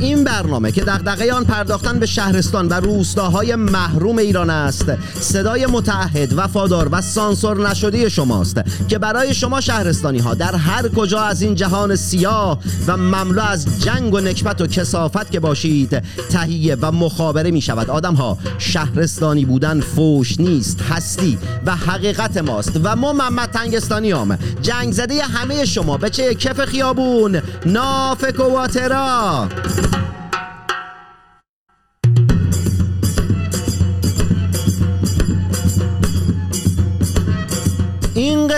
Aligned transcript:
این 0.00 0.24
برنامه 0.24 0.72
که 0.72 0.84
دغدغه 0.84 1.32
آن 1.32 1.44
پرداختن 1.44 1.98
به 1.98 2.06
شهرستان 2.06 2.68
و 2.68 2.74
روستاهای 2.74 3.54
محروم 3.54 4.18
ایران 4.18 4.50
است 4.50 4.84
صدای 5.20 5.66
متعهد 5.66 6.32
وفادار 6.38 6.88
و 6.92 7.00
سانسور 7.00 7.68
نشده 7.68 8.08
شماست 8.08 8.60
که 8.88 8.98
برای 8.98 9.34
شما 9.34 9.60
شهرستانی 9.60 10.18
ها 10.18 10.34
در 10.34 10.54
هر 10.56 10.88
کجا 10.88 11.20
از 11.20 11.42
این 11.42 11.54
جهان 11.54 11.96
سیاه 11.96 12.58
و 12.86 12.96
مملو 12.96 13.42
از 13.42 13.80
جنگ 13.80 14.14
و 14.14 14.20
نکبت 14.20 14.60
و 14.60 14.66
کسافت 14.66 15.30
که 15.30 15.40
باشید 15.40 16.02
تهیه 16.30 16.76
و 16.80 16.92
مخابره 16.92 17.50
می 17.50 17.60
شود 17.60 17.90
آدم 17.90 18.14
ها 18.14 18.38
شهرستانی 18.58 19.44
بودن 19.44 19.80
فوش 19.80 20.40
نیست 20.40 20.82
هستی 20.82 21.38
و 21.66 21.76
حقیقت 21.76 22.36
ماست 22.36 22.80
و 22.84 22.96
ما 22.96 23.12
محمد 23.12 23.50
تنگستانی 23.50 24.12
هم 24.12 24.38
جنگ 24.62 24.92
زده 24.92 25.22
همه 25.22 25.64
شما 25.64 25.96
به 25.96 26.10
چه 26.10 26.34
کف 26.34 26.64
خیابون؟ 26.64 27.40
نافک 27.66 28.40
و 28.40 28.42
واترا 28.42 29.48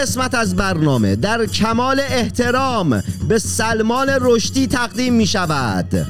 قسمت 0.03 0.35
از 0.35 0.57
برنامه 0.57 1.17
در 1.17 1.47
کمال 1.47 2.01
احترام 2.01 3.03
به 3.29 3.39
سلمان 3.39 4.09
رشدی 4.21 4.67
تقدیم 4.67 5.15
می 5.15 5.27
شود 5.27 6.07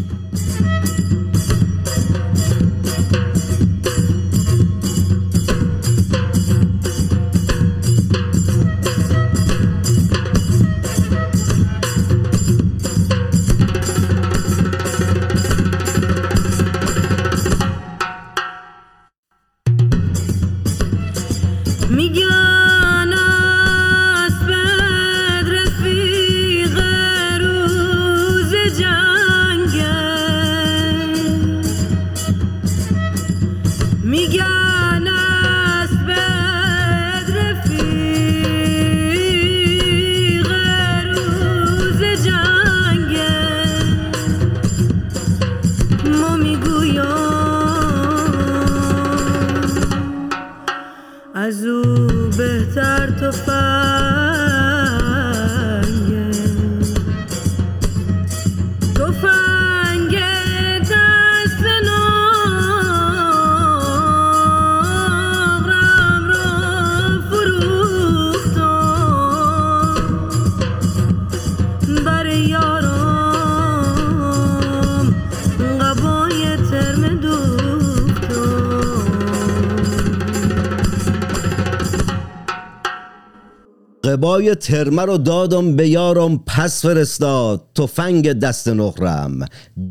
قبای 84.13 84.55
ترمه 84.55 85.03
رو 85.03 85.19
دادم 85.19 85.77
به 85.77 85.89
یارم 85.89 86.39
پس 86.47 86.83
فرستاد. 86.83 87.61
تفنگ 87.75 88.33
دست 88.33 88.69
نخرم 88.69 89.45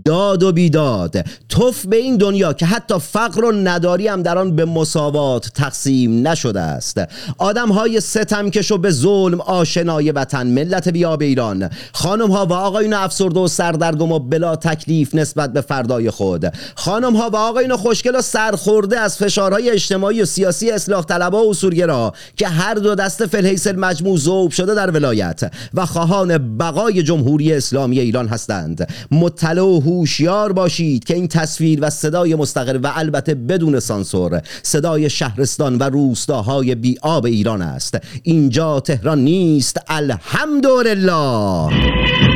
داد 0.05 0.43
و 0.43 0.51
بیداد. 0.51 1.25
توف 1.49 1.85
به 1.85 1.97
این 1.97 2.17
دنیا 2.17 2.53
که 2.53 2.65
حتی 2.65 2.99
فقر 2.99 3.45
و 3.45 3.51
نداری 3.51 4.07
هم 4.07 4.21
در 4.21 4.37
آن 4.37 4.55
به 4.55 4.65
مساوات 4.65 5.49
تقسیم 5.55 6.27
نشده 6.27 6.59
است. 6.59 7.01
آدم 7.37 7.69
های 7.69 7.99
ستمکش 7.99 8.71
و 8.71 8.77
به 8.77 8.91
ظلم 8.91 9.41
آشنای 9.41 10.11
وطن 10.11 10.47
ملت 10.47 10.89
بیاب 10.89 11.21
ایران. 11.21 11.69
خانم 11.93 12.31
ها 12.31 12.45
و 12.45 12.53
آقایون 12.53 12.93
افسرده 12.93 13.39
و 13.39 13.47
سردرگم 13.47 14.11
و 14.11 14.19
بلا 14.19 14.55
تکلیف 14.55 15.15
نسبت 15.15 15.53
به 15.53 15.61
فردای 15.61 16.11
خود. 16.11 16.53
خانم 16.75 17.15
ها 17.15 17.29
و 17.29 17.35
آقایون 17.35 17.75
خوشگل 17.75 18.15
و 18.15 18.21
سرخورده 18.21 18.99
از 18.99 19.17
فشارهای 19.17 19.69
اجتماعی 19.69 20.21
و 20.21 20.25
سیاسی 20.25 20.71
اصلاح 20.71 21.03
طلبها 21.03 21.45
و 21.45 21.49
اصولگرا 21.49 22.13
که 22.35 22.47
هر 22.47 22.73
دو 22.73 22.95
دست 22.95 23.25
فلحیس 23.25 23.67
مجموع 23.67 24.10
ذوب 24.17 24.51
شده 24.51 24.75
در 24.75 24.91
ولایت 24.91 25.51
و 25.73 25.85
خواهان 25.85 26.57
بقای 26.57 27.03
جمهوری 27.03 27.53
اسلامی 27.53 27.99
ایران 27.99 28.27
هستند. 28.27 28.87
مطلع 29.11 29.61
و 29.61 29.79
هوشیار 29.79 30.53
باشید 30.53 31.03
که 31.03 31.15
این 31.15 31.27
تصویر 31.27 31.79
و 31.81 31.89
صدای 31.89 32.35
مستقر 32.35 32.79
و 32.83 32.91
البته 32.95 33.35
بدون 33.35 33.79
سانسور 33.79 34.41
صدای 34.63 35.09
شهرستان 35.09 35.77
و 35.77 35.83
روستاهای 35.83 36.75
بی 36.75 36.97
آب 37.01 37.25
ایران 37.25 37.61
است. 37.61 37.97
اینجا 38.23 38.79
تهران 38.79 39.19
نیست. 39.19 39.77
الحمدلله. 39.87 42.30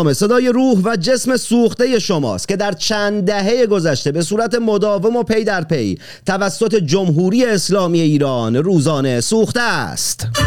برنامه 0.00 0.14
صدای 0.14 0.48
روح 0.48 0.78
و 0.84 0.96
جسم 0.96 1.36
سوخته 1.36 1.98
شماست 1.98 2.48
که 2.48 2.56
در 2.56 2.72
چند 2.72 3.24
دهه 3.24 3.66
گذشته 3.66 4.12
به 4.12 4.22
صورت 4.22 4.54
مداوم 4.54 5.16
و 5.16 5.22
پی 5.22 5.44
در 5.44 5.64
پی 5.64 5.98
توسط 6.26 6.74
جمهوری 6.74 7.44
اسلامی 7.44 8.00
ایران 8.00 8.56
روزانه 8.56 9.20
سوخته 9.20 9.60
است. 9.60 10.39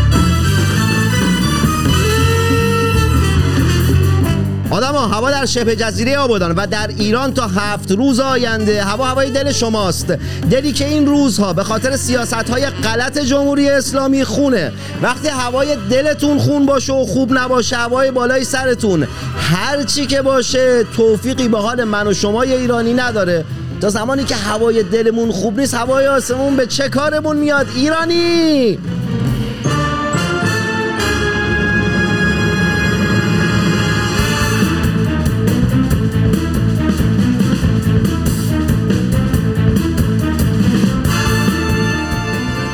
آدم 4.73 4.95
هوا 4.95 5.31
در 5.31 5.45
شبه 5.45 5.75
جزیره 5.75 6.17
آبادان 6.17 6.51
و 6.51 6.67
در 6.67 6.87
ایران 6.87 7.33
تا 7.33 7.47
هفت 7.47 7.91
روز 7.91 8.19
آینده 8.19 8.83
هوا 8.83 9.05
هوای 9.05 9.29
دل 9.29 9.51
شماست. 9.51 10.17
دلی 10.51 10.71
که 10.71 10.87
این 10.87 11.05
روزها 11.05 11.53
به 11.53 11.63
خاطر 11.63 11.95
سیاست 11.95 12.33
های 12.33 12.65
غلط 12.65 13.17
جمهوری 13.17 13.69
اسلامی 13.69 14.23
خونه. 14.23 14.71
وقتی 15.01 15.27
هوای 15.27 15.77
دلتون 15.89 16.37
خون 16.37 16.65
باشه 16.65 16.93
و 16.93 17.05
خوب 17.05 17.37
نباشه 17.37 17.75
هوای 17.75 18.11
بالای 18.11 18.43
سرتون. 18.43 19.07
هر 19.37 19.83
چی 19.83 20.05
که 20.05 20.21
باشه 20.21 20.83
توفیقی 20.83 21.47
به 21.47 21.57
حال 21.57 21.83
من 21.83 22.07
و 22.07 22.13
شما 22.13 22.41
ایرانی 22.41 22.93
نداره. 22.93 23.45
تا 23.81 23.89
زمانی 23.89 24.23
که 24.23 24.35
هوای 24.35 24.83
دلمون 24.83 25.31
خوب 25.31 25.59
نیست 25.59 25.73
هوای 25.73 26.07
آسمون 26.07 26.55
به 26.55 26.67
چه 26.67 26.89
کارمون 26.89 27.37
میاد؟ 27.37 27.67
ایرانی! 27.75 28.79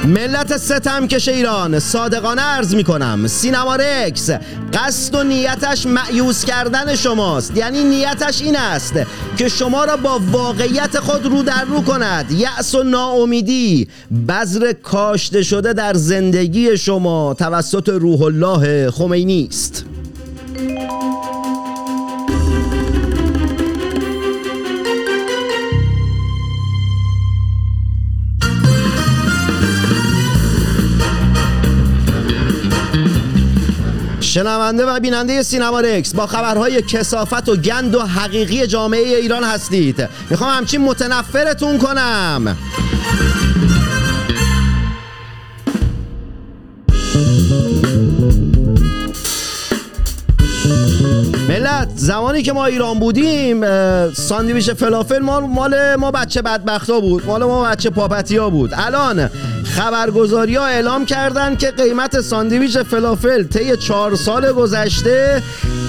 ملت 0.10 0.58
ستم 0.58 1.08
کش 1.08 1.28
ایران. 1.28 1.80
صادقانه 1.80 2.42
عرض 2.42 2.76
می 2.76 2.84
کنم 2.84 3.28
سینما 3.28 3.76
رکس 3.76 4.30
قصد 4.74 5.16
و 5.16 5.24
نیتش 5.24 5.86
معیوز 5.86 6.46
کردن 6.46 6.96
شماست. 6.96 7.58
یعنی 7.58 7.84
نیتش 7.84 8.42
این 8.42 8.58
است 8.58 8.94
که 9.38 9.50
شما 9.50 9.86
را 9.86 9.98
با 9.98 10.20
واقعیت 10.32 11.00
خود 11.00 11.26
رو 11.26 11.44
در 11.44 11.64
رو 11.64 11.82
کند. 11.82 12.32
یأس 12.32 12.76
و 12.76 12.84
ناامیدی 12.84 13.88
بذر 14.28 14.74
کاشته 14.74 15.44
شده 15.44 15.74
در 15.74 15.94
زندگی 15.94 16.78
شما 16.78 17.34
توسط 17.34 17.90
روح 17.90 18.22
الله 18.22 18.92
خمینی 18.92 19.48
است. 19.50 19.86
شنونده 34.30 34.86
و 34.86 35.00
بیننده 35.00 35.44
سینما 35.44 35.80
رکس 35.80 36.14
با 36.14 36.28
خبرهای 36.28 36.82
کسافت 36.82 37.50
و 37.50 37.56
گند 37.56 37.96
و 37.96 38.02
حقیقی 38.02 38.68
جامعه 38.68 39.18
ایران 39.18 39.44
هستید. 39.44 40.10
می‌خوام 40.30 40.58
همچین 40.58 40.82
متنفرتون 40.82 41.78
کنم. 41.78 42.58
زمانی 51.96 52.42
که 52.42 52.54
ما 52.54 52.66
ایران 52.66 53.00
بودیم 53.00 53.64
ساندویچ 54.14 54.72
فلافل 54.72 55.20
مال 55.20 55.44
مال 55.44 55.96
ما 55.96 56.12
بچه 56.12 56.42
بدبختا 56.42 57.00
بود. 57.00 57.26
مال 57.26 57.44
ما 57.44 57.64
بچه 57.64 57.90
پاپتیا 57.90 58.50
بود. 58.50 58.72
الان 58.74 59.30
خبرگزاری 59.66 60.56
ها 60.56 60.66
اعلام 60.66 61.06
کردن 61.06 61.56
که 61.56 61.72
قیمت 61.72 62.22
ساندویچ 62.22 62.78
فلافل 62.78 63.44
طی 63.44 63.78
چهار 63.78 64.16
سال 64.16 64.52
گذشته 64.52 65.44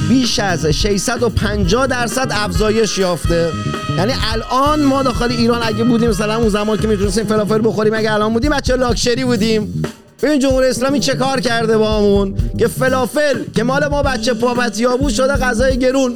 بیش 0.09 0.38
از 0.38 0.67
650 0.67 1.87
درصد 1.87 2.29
افزایش 2.31 2.99
یافته. 2.99 3.49
یعنی 3.97 4.12
الان 4.32 4.82
ما 4.82 5.03
داخل 5.03 5.31
ایران 5.31 5.62
اگه 5.62 5.85
بودیم 5.85 6.11
مثلا 6.11 6.37
اون 6.37 6.49
زمان 6.49 6.79
که 6.79 6.88
می‌تونستیم 6.88 7.25
فلافل 7.25 7.61
بخوریم 7.65 7.94
اگه 7.94 8.12
الان 8.12 8.32
بودیم 8.32 8.50
بچه 8.50 8.77
لاکشری 8.77 9.25
بودیم. 9.25 9.82
ببین 10.22 10.38
جمهوری 10.38 10.67
اسلامی 10.67 11.00
چه 11.00 11.14
کار 11.14 11.40
کرده 11.40 11.78
با 11.78 11.99
همون 11.99 12.34
که 12.58 12.69
فلافل 12.69 13.44
که 13.55 13.62
مال 13.62 13.88
ما 13.88 14.02
بچه 14.02 14.34
پابتیا 14.34 14.96
بود 14.96 15.12
شده 15.12 15.32
غذای 15.32 15.78
گرون. 15.78 16.14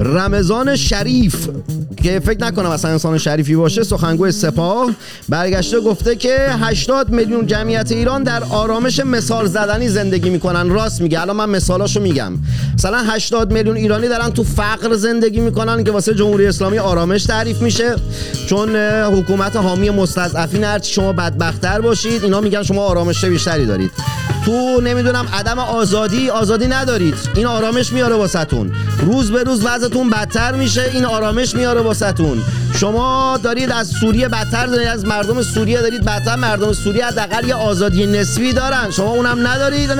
رمضان 0.00 0.76
شریف. 0.76 1.48
که 2.02 2.20
فکر 2.20 2.40
نکنم 2.40 2.70
اصلا 2.70 2.90
انسان 2.90 3.18
شریفی 3.18 3.56
باشه 3.56 3.82
سخنگوی 3.82 4.32
سپاه 4.32 4.90
برگشته 5.28 5.80
گفته 5.80 6.16
که 6.16 6.36
80 6.60 7.10
میلیون 7.10 7.46
جمعیت 7.46 7.92
ایران 7.92 8.22
در 8.22 8.42
آرامش 8.50 9.00
مثال 9.00 9.46
زدنی 9.46 9.88
زندگی 9.88 10.30
می‌کنن. 10.30 10.70
راست 10.70 11.00
میگه. 11.00 11.20
الان 11.20 11.36
من 11.36 11.48
مثالاشو 11.48 12.00
میگم. 12.00 12.32
مثلا 12.74 12.98
80 12.98 13.52
میلیون 13.52 13.76
ایرانی 13.76 14.08
دارن 14.08 14.30
تو 14.30 14.44
فقر 14.44 14.94
زندگی 14.94 15.40
می‌کنن 15.40 15.84
که 15.84 15.90
واسه 15.90 16.14
جمهوری 16.14 16.46
اسلامی 16.46 16.78
آرامش 16.78 17.24
تعریف 17.24 17.62
میشه. 17.62 17.96
چون 18.46 18.76
حکومت 18.76 19.56
حامی 19.56 19.90
مستضعفین 19.90 20.64
هرچی 20.64 20.92
شما 20.92 21.12
بدبختتر 21.12 21.80
باشید. 21.80 22.24
اینا 22.24 22.40
میگن 22.40 22.62
شما 22.62 22.82
آرامش 22.82 23.24
بیشتری 23.24 23.66
دارید. 23.66 23.90
تو 24.44 24.80
نمی‌دونم 24.80 25.26
عدم 25.32 25.58
آزادی 25.58 26.30
آزادی 26.30 26.66
ندارید. 26.66 27.14
این 27.34 27.46
آرامش 27.46 27.92
میاره 27.92 28.14
واسهتون. 28.14 28.72
روز 28.98 29.32
به 29.32 29.42
روز 29.42 29.64
وضعتون 29.64 30.10
بدتر 30.10 30.52
میشه 30.52 30.90
این 30.94 31.04
آرامش 31.04 31.54
میاره 31.54 31.80
واسهتون. 31.80 32.42
شما 32.74 33.38
دارید 33.42 33.70
از 33.70 33.88
سوریه 33.88 34.28
بدتر 34.28 34.66
دارید 34.66 34.88
از 34.88 35.04
مردم 35.04 35.42
سوریه 35.42 35.80
دارید 35.80 36.04
بدتر. 36.04 36.36
مردم 36.36 36.72
سوریه 36.72 37.06
حداقل 37.06 37.48
یه 37.48 37.54
آزادی 37.54 38.06
نسبی 38.06 38.52
دارن. 38.52 38.90
شما 38.90 39.10
اونم 39.10 39.46
ندارید 39.46 39.90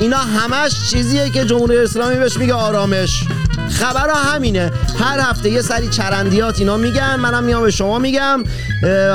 اینا 0.00 0.16
همش 0.16 0.90
چیزیه 0.90 1.30
که 1.30 1.44
جمهوری 1.44 1.78
اسلامی 1.78 2.16
بهش 2.16 2.36
میگه 2.36 2.54
آرامش. 2.54 3.24
خبر 3.70 4.10
همینه. 4.10 4.72
هر 4.98 5.20
هفته 5.20 5.50
یه 5.50 5.62
سری 5.62 5.88
چرندیات 5.88 6.58
اینا 6.58 6.76
میگن. 6.76 7.16
منم 7.16 7.44
میام 7.44 7.62
به 7.62 7.70
شما 7.70 7.98
میگم. 7.98 8.44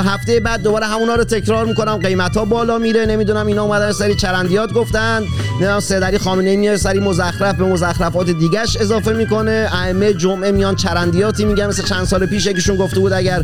هفته 0.05 0.39
بعد 0.39 0.61
دوباره 0.63 0.85
همونا 0.85 1.15
رو 1.15 1.23
تکرار 1.23 1.65
می‌کنم. 1.65 1.97
قیمت 1.97 2.37
ها 2.37 2.45
بالا 2.45 2.77
میره. 2.77 3.05
نمی‌دونم 3.05 3.47
اینا 3.47 3.63
اومدن 3.63 3.91
سری 3.91 4.15
چرندیات 4.15 4.73
گفتن. 4.73 5.23
نمی‌دونم 5.51 5.79
سیدری 5.79 6.17
خامنه 6.17 6.55
میاد 6.55 6.75
سری 6.75 6.99
مزخرف 6.99 7.55
به 7.55 7.65
مزخرفات 7.65 8.29
دیگهش 8.29 8.77
اضافه 8.77 9.13
می‌کنه. 9.13 9.69
ائمه 9.73 10.13
جمعه 10.13 10.51
میان 10.51 10.75
چرندیاتی 10.75 11.45
میگن. 11.45 11.67
مثل 11.67 11.83
چند 11.83 12.05
سال 12.05 12.25
پیش 12.25 12.45
یکیشون 12.45 12.77
گفته 12.77 12.99
بود 12.99 13.13
اگر 13.13 13.43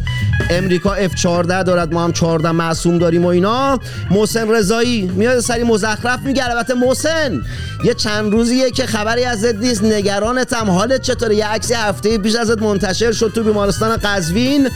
امریکا 0.49 0.95
F14 0.95 1.25
دارد 1.47 1.93
ما 1.93 2.03
هم 2.03 2.11
14 2.11 2.51
معصوم 2.51 2.97
داریم 2.97 3.25
و 3.25 3.27
اینا. 3.27 3.79
محسن 4.11 4.51
رضایی 4.51 5.01
میاد 5.01 5.39
سری 5.39 5.63
مزخرف 5.63 6.19
میگه. 6.19 6.49
البته 6.49 6.73
محسن 6.73 7.41
یه 7.85 7.93
چند 7.93 8.31
روزیه 8.31 8.71
که 8.71 8.85
خبری 8.85 9.23
ازت 9.23 9.55
نیست. 9.55 9.83
نگرانتم 9.83 10.69
حالت 10.69 11.01
چطوره؟ 11.01 11.35
یه 11.35 11.47
عکسی 11.47 11.73
هفته 11.73 12.17
پیش 12.17 12.35
ازت 12.35 12.61
منتشر 12.61 13.11
شد 13.11 13.31
تو 13.35 13.43
بیمارستان 13.43 13.97
قزوین. 14.03 14.69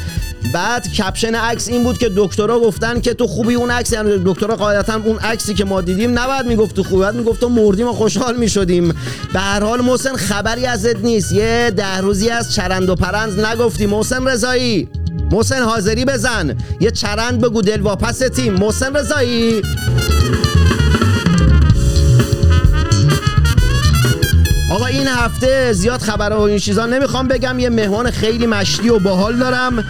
بعد 0.54 0.94
کپشن 0.94 1.36
عکس 1.36 1.68
این 1.68 1.84
بود 1.84 1.98
که 1.98 2.12
دکترها 2.16 2.60
گفتن 2.60 3.02
که 3.02 3.14
تو 3.14 3.28
خوبی 3.28 3.56
اون 3.56 3.72
عکس. 3.72 3.94
یعنی 3.94 4.12
دکترها 4.26 4.56
قاعدتا 4.56 5.02
اون 5.06 5.18
عکسی 5.18 5.54
که 5.54 5.66
ما 5.66 5.82
دیدیم 5.82 6.20
نباید 6.20 6.46
می‌گفت 6.46 6.76
تو 6.76 6.84
خوبی. 6.84 7.06
می‌گفت 7.14 7.40
تو 7.40 7.50
مردیم 7.50 7.88
و 7.88 7.94
خوشحال 7.94 8.38
می‌شدیم. 8.38 8.94
به 9.34 9.40
هر 9.40 9.64
حال 9.64 9.82
محسن 9.82 10.16
خبری 10.16 10.66
ازت 10.66 10.96
نیست. 10.96 11.32
یه 11.32 11.74
ده 11.78 11.98
روزی 11.98 12.30
از 12.30 12.56
چرند 12.56 12.90
و 12.90 12.96
پرند 12.96 13.46
نگفتی. 13.46 13.86
محسن 13.86 14.28
رضایی. 14.28 14.90
محسن 15.32 15.64
حاضری 15.64 16.06
بزن. 16.06 16.58
یه 16.80 16.92
چرند 16.92 17.42
بگو. 17.42 17.62
دل 17.62 17.82
واپس 17.82 18.18
تیم. 18.18 18.54
محسن 18.54 18.96
رضایی. 18.96 19.62
آقا 24.72 24.86
این 24.86 25.08
هفته 25.08 25.74
زیاد 25.74 26.02
خبر 26.02 26.34
و 26.34 26.42
این 26.42 26.58
چیزا 26.58 26.86
نمی‌خوام 26.86 27.28
بگم. 27.28 27.60
یه 27.60 27.70
مهمان 27.70 28.12
خیلی 28.12 28.48
مشتی 28.48 28.90
و 28.90 29.00
باحال 29.00 29.36
دارم. 29.36 29.86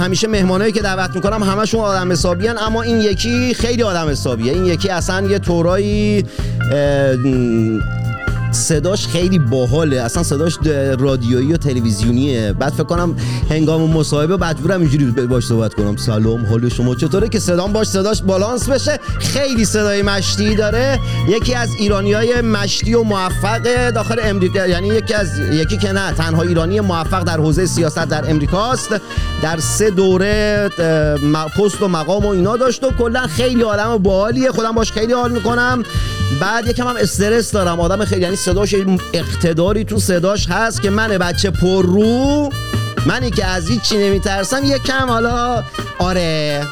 همیشه 0.00 0.28
مهمانایی 0.28 0.72
که 0.72 0.82
دعوت 0.82 1.14
می‌کنم 1.14 1.42
همشون 1.42 1.80
آدم 1.80 2.12
حسابی 2.12 2.48
اما 2.48 2.82
این 2.82 3.00
یکی 3.00 3.54
خیلی 3.54 3.82
آدم 3.82 4.08
حسابیه. 4.08 4.52
این 4.52 4.66
یکی 4.66 4.88
اصلا 4.88 5.26
یه 5.26 5.38
طورایی 5.38 6.24
صداش 8.52 9.06
خیلی 9.06 9.38
باحاله. 9.38 10.00
اصلا 10.00 10.22
صداش 10.22 10.58
رادیویی 10.98 11.52
و 11.52 11.56
تلویزیونیه. 11.56 12.52
بعد 12.52 12.72
فکر 12.72 12.82
کنم 12.82 13.16
هنگام 13.50 13.90
مصاحبه 13.90 14.36
مجبورم 14.36 14.80
اینجوری 14.80 15.04
باش 15.04 15.46
صحبت 15.46 15.74
کنم. 15.74 15.96
سلام 15.96 16.46
حال 16.46 16.68
شما 16.68 16.94
چطوره؟ 16.94 17.28
که 17.28 17.38
صدام 17.38 17.72
باش 17.72 17.86
صداش 17.86 18.22
بالانس 18.22 18.68
بشه. 18.68 19.00
خیلی 19.18 19.64
صدای 19.64 20.02
مشتی 20.02 20.54
داره. 20.54 20.98
یکی 21.28 21.54
از 21.54 21.68
ایرانی 21.78 22.12
های 22.12 22.40
مشتی 22.40 22.94
و 22.94 23.02
موفق 23.02 23.90
داخل 23.90 24.16
امریکا 24.22 24.66
یعنی 24.66 24.88
یکی 24.88 25.14
از 25.14 25.38
یکی 25.38 25.78
که 25.78 25.92
نه 25.92 26.12
تنها 26.12 26.42
ایرانی 26.42 26.80
موفق 26.80 27.22
در 27.22 27.36
حوزه 27.36 27.66
سیاست 27.66 28.04
در 28.04 28.30
امریکاست. 28.30 29.00
در 29.42 29.58
سه 29.58 29.90
دوره 29.90 30.68
پست 31.56 31.82
و 31.82 31.88
مقام 31.88 32.26
و 32.26 32.28
اینا 32.28 32.56
داشت 32.56 32.84
و 32.84 32.90
کلا 32.90 33.26
خیلی 33.26 33.62
آدم 33.62 33.98
باحالیه. 33.98 34.50
خودم 34.50 34.72
باش 34.72 34.92
خیلی 34.92 35.12
حال 35.12 35.32
می‌کنم. 35.32 35.82
بعد 36.40 36.66
یکم 36.66 36.88
هم 36.88 36.96
استرس 36.96 37.52
دارم. 37.52 37.80
آدم 37.80 38.04
خیلی 38.04 38.22
یعنی 38.22 38.36
صداش 38.36 38.74
اقتداری 39.12 39.84
تو 39.84 39.98
صداش 39.98 40.46
هست 40.48 40.82
که 40.82 40.90
من 40.90 41.08
بچه 41.08 41.50
پر 41.50 41.82
رو. 41.86 42.48
منی 43.06 43.30
که 43.30 43.44
از 43.44 43.70
هیچ 43.70 43.82
چی 43.82 43.98
نمیترسم. 43.98 44.64
یکم 44.64 45.08
حالا 45.08 45.64
آره. 45.98 46.66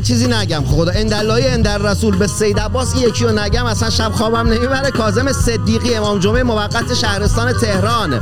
چیزی 0.00 0.26
نگم. 0.26 0.64
خدا 0.64 0.92
اندلای 0.92 1.48
اندر 1.48 1.78
رسول 1.78 2.16
به 2.16 2.26
سید 2.26 2.60
عباس 2.60 2.94
یکی 2.96 3.24
رو 3.24 3.38
نگم. 3.38 3.66
اصلا 3.66 3.90
شب 3.90 4.12
خوابم 4.12 4.48
نمی‌بره. 4.48 4.90
کاظم 4.90 5.32
صدیقی 5.32 5.94
امام 5.94 6.18
جمعه 6.18 6.42
موقت 6.42 6.94
شهرستان 6.94 7.52
تهران. 7.52 8.20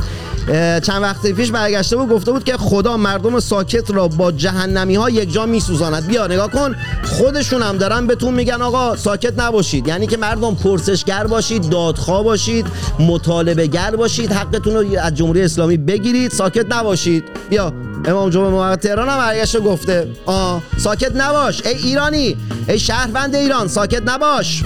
چند 0.83 1.01
وقت 1.01 1.27
پیش 1.27 1.51
برگشته 1.51 1.95
بود 1.95 2.09
گفته 2.09 2.31
بود 2.31 2.43
که 2.43 2.57
خدا 2.57 2.97
مردم 2.97 3.39
ساکت 3.39 3.91
را 3.91 4.07
با 4.07 4.31
جهنمی 4.31 4.95
ها 4.95 5.09
یک 5.09 5.33
جا 5.33 5.45
میسوزاند. 5.45 6.07
بیا 6.07 6.27
نگاه 6.27 6.51
کن. 6.51 6.75
خودشون 7.03 7.61
هم 7.61 7.77
دارن 7.77 8.07
بهتون 8.07 8.33
میگن 8.33 8.61
آقا 8.61 8.95
ساکت 8.95 9.39
نباشید. 9.39 9.87
یعنی 9.87 10.07
که 10.07 10.17
مردم 10.17 10.55
پرسشگر 10.55 11.27
باشید 11.27 11.69
دادخواه 11.69 12.23
باشید 12.23 12.67
مطالبه 12.99 13.67
گر 13.67 13.95
باشید 13.95 14.31
حقتون 14.31 14.73
رو 14.73 14.99
از 14.99 15.15
جمهوری 15.15 15.41
اسلامی 15.41 15.77
بگیرید. 15.77 16.31
ساکت 16.31 16.65
نباشید. 16.73 17.23
بیا. 17.49 17.73
امام 18.05 18.29
جمعه 18.29 18.49
موقت 18.49 18.79
تهران 18.79 19.09
هم 19.09 19.17
برگشته 19.17 19.59
گفته 19.59 20.07
آه 20.25 20.63
ساکت 20.77 21.11
نباش 21.15 21.65
ای 21.65 21.73
ایرانی 21.73 22.37
ای 22.67 22.79
شهروند 22.79 23.35
ایران 23.35 23.67
ساکت 23.67 24.01
نباش. 24.05 24.63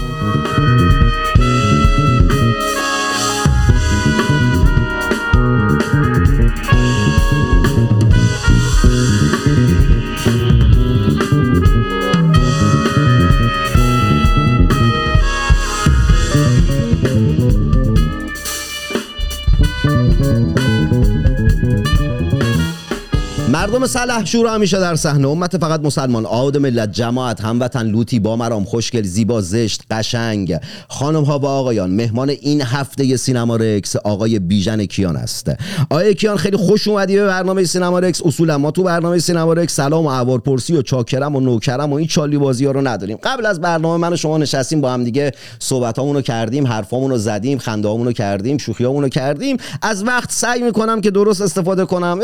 مردم 23.85 24.05
سلح 24.05 24.25
شور 24.25 24.47
همیشه 24.47 24.79
در 24.79 24.95
صحنه. 24.95 25.27
امت 25.27 25.57
فقط 25.57 25.79
مسلمان. 25.79 26.25
آد 26.25 26.57
ملت 26.57 26.91
جماعت 26.91 27.41
هموطن 27.41 27.87
لوتی 27.87 28.19
با 28.19 28.35
مرام 28.35 28.63
خوشگل 28.63 29.03
زیبا 29.03 29.41
زشت 29.41 29.81
قشنگ. 29.91 30.57
خانم 30.87 31.23
ها 31.23 31.39
و 31.39 31.45
آقایان 31.45 31.89
مهمان 31.89 32.29
این 32.29 32.61
هفته 32.61 33.17
سینما 33.17 33.55
رکس 33.55 33.95
آقای 33.95 34.39
بیژن 34.39 34.85
کیان 34.85 35.15
است. 35.15 35.51
آقای 35.89 36.13
کیان 36.13 36.37
خیلی 36.37 36.57
خوش 36.57 36.87
اومدی 36.87 37.15
به 37.15 37.25
برنامه 37.25 37.63
سینما 37.63 37.99
رکس. 37.99 38.21
اصولا 38.25 38.57
ما 38.57 38.71
تو 38.71 38.83
برنامه 38.83 39.19
سینما 39.19 39.53
رکس 39.53 39.75
سلام 39.75 40.05
و 40.05 40.09
احوال 40.09 40.39
پرسی 40.39 40.77
و 40.77 40.81
چاکرم 40.81 41.35
و 41.35 41.39
نوکرم 41.39 41.93
و 41.93 41.95
این 41.95 42.07
چالی 42.07 42.37
بازی 42.37 42.65
ها 42.65 42.71
رو 42.71 42.87
نداریم. 42.87 43.17
قبل 43.23 43.45
از 43.45 43.61
برنامه 43.61 43.97
من 43.97 44.13
و 44.13 44.15
شما 44.15 44.37
نشستیم 44.37 44.81
با 44.81 44.91
هم 44.91 45.03
دیگه 45.03 45.31
صحبت 45.59 45.99
رو 45.99 46.21
کردیم 46.21 46.67
حرفامون 46.67 47.11
رو 47.11 47.17
زدیم 47.17 47.57
خنده 47.57 48.13
کردیم 48.13 48.57
شوخی 48.57 48.83
رو 48.83 49.09
کردیم. 49.09 49.57
از 49.81 50.03
وقت 50.03 50.31
سعی 50.31 50.61
می‌کنم 50.63 51.01
که 51.01 51.11
درست 51.11 51.41
استفاده 51.41 51.85
کنم. 51.85 52.19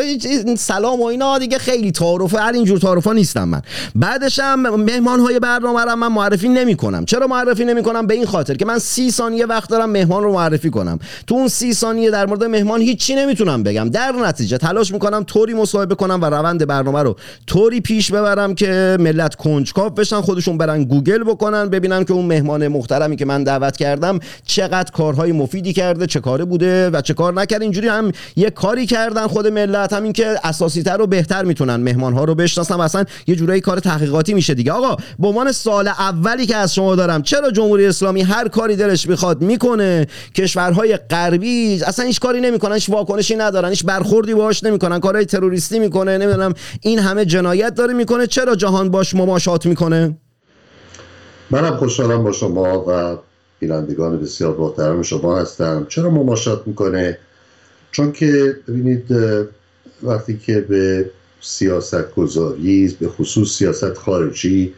سلام 0.57 1.01
و 1.01 1.05
اینا 1.05 1.37
خیلی 1.57 1.91
تعارفه 1.91 2.39
هر 2.39 2.53
اینجور 2.53 2.79
تعارفا 2.79 3.13
نیستم 3.13 3.43
من. 3.43 3.61
بعدش 3.95 4.39
هم 4.39 4.75
مهمان 4.75 5.19
های 5.19 5.39
برنامه 5.39 5.81
رو 5.81 5.95
من 5.95 6.07
معرفی 6.07 6.49
نمی 6.49 6.75
کنم 6.75 7.05
چرا 7.05 7.27
معرفی 7.27 7.65
نمی 7.65 7.83
کنم 7.83 8.07
به 8.07 8.13
این 8.13 8.25
خاطر 8.25 8.53
که 8.55 8.65
من 8.65 8.79
سی 8.79 9.11
ثانیه 9.11 9.45
وقت 9.45 9.69
دارم 9.69 9.89
مهمان 9.89 10.23
رو 10.23 10.33
معرفی 10.33 10.69
کنم. 10.69 10.99
تو 11.27 11.35
اون 11.35 11.47
سی 11.47 11.73
ثانیه 11.73 12.11
در 12.11 12.25
مورد 12.25 12.43
مهمان 12.43 12.81
هیچی 12.81 13.15
نمی‌تونم 13.15 13.63
بگم. 13.63 13.89
در 13.89 14.11
نتیجه 14.11 14.57
تلاش 14.57 14.91
می‌کنم 14.91 15.23
طوری 15.23 15.53
مصاحبه 15.53 15.95
کنم 15.95 16.21
و 16.21 16.25
روند 16.25 16.67
برنامه 16.67 17.03
رو 17.03 17.15
طوری 17.47 17.81
پیش 17.81 18.11
ببرم 18.11 18.55
که 18.55 18.97
ملت 18.99 19.35
کنجکاو 19.35 19.89
بشن 19.89 20.21
خودشون 20.21 20.57
برن 20.57 20.83
گوگل 20.83 21.23
بکنن 21.23 21.69
ببینن 21.69 22.03
که 22.03 22.13
اون 22.13 22.25
مهمان 22.25 22.67
محترمی 22.67 23.15
که 23.15 23.25
من 23.25 23.43
دعوت 23.43 23.77
کردم 23.77 24.19
چقدر 24.45 24.91
کارهای 24.91 25.31
مفیدی 25.31 25.73
کرده 25.73 26.07
چه 26.07 26.19
کاره 26.19 26.45
بوده 26.45 26.89
و 26.89 27.01
چه 27.01 27.13
کار 27.13 27.33
نکرد. 27.33 27.61
اینجوری 27.61 27.87
هم 27.87 28.11
یه 28.35 28.49
کاری 28.49 28.85
کردن 28.85 29.27
خود 29.27 29.47
ملت 29.47 29.93
همین 29.93 30.13
که 30.13 30.39
اساسی 30.43 30.83
تر 30.83 31.01
و 31.01 31.07
بهتر 31.07 31.30
می‌تونن 31.31 31.75
مهمان 31.75 32.13
ها 32.13 32.23
رو 32.23 32.35
بشناسن 32.35 32.75
و 32.75 32.81
اصلا 32.81 33.05
یه 33.27 33.35
جورایی 33.35 33.61
کار 33.61 33.79
تحقیقاتی 33.79 34.33
میشه 34.33 34.53
دیگه. 34.53 34.71
آقا 34.71 34.95
به 35.19 35.27
عنوان 35.27 35.51
سال 35.51 35.87
اولی 35.87 36.45
که 36.45 36.55
از 36.55 36.73
شما 36.73 36.95
دارم 36.95 37.21
چرا 37.21 37.51
جمهوری 37.51 37.85
اسلامی 37.85 38.21
هر 38.21 38.47
کاری 38.47 38.75
دلش 38.75 39.07
می‌خواد 39.09 39.41
می‌کنه؟ 39.41 40.07
کشورهای 40.35 40.97
غربی 40.97 41.83
اصلا 41.83 42.05
هیچ 42.05 42.19
کاری 42.19 42.41
نمی‌کنن 42.41 42.73
هیچ 42.73 42.89
واکنشی 42.89 43.35
ندارن 43.35 43.69
هیچ 43.69 43.85
برخوردی 43.85 44.33
باهاش 44.33 44.63
نمی‌کنن 44.63 44.99
کارهای 44.99 45.25
تروریستی 45.25 45.79
می‌کنه 45.79 46.17
نمی‌دونم 46.17 46.53
این 46.81 46.99
همه 46.99 47.25
جنایت 47.25 47.75
داره 47.75 47.93
می‌کنه. 47.93 48.27
چرا 48.27 48.55
جهان 48.55 48.89
باش 48.89 49.15
مماشات 49.15 49.65
می‌کنه؟ 49.65 50.17
منم 51.51 51.77
خوشحالم 51.77 52.23
با 52.23 52.31
شما 52.31 52.85
و 52.87 53.17
بینندگان 53.59 54.19
بسیار 54.19 54.57
محترم 54.57 55.01
شما 55.01 55.39
هستم. 55.39 55.85
چرا 55.89 56.09
مماشات 56.09 56.63
می‌کنه؟ 56.65 57.17
چون 57.91 58.11
که 58.11 58.55
ببینید 58.67 59.05
وقتی 60.03 60.37
که 60.37 60.61
به 60.61 61.09
سیاست 61.41 62.15
گذاری 62.15 62.97
به 62.99 63.07
خصوص 63.07 63.57
سیاست 63.57 63.93
خارجی 63.93 64.73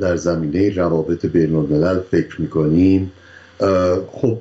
در 0.00 0.16
زمینه 0.16 0.74
روابط 0.74 1.26
بین 1.26 1.54
الملل 1.54 2.00
فکر 2.10 2.40
می‌کنیم. 2.40 3.12
خب 4.12 4.38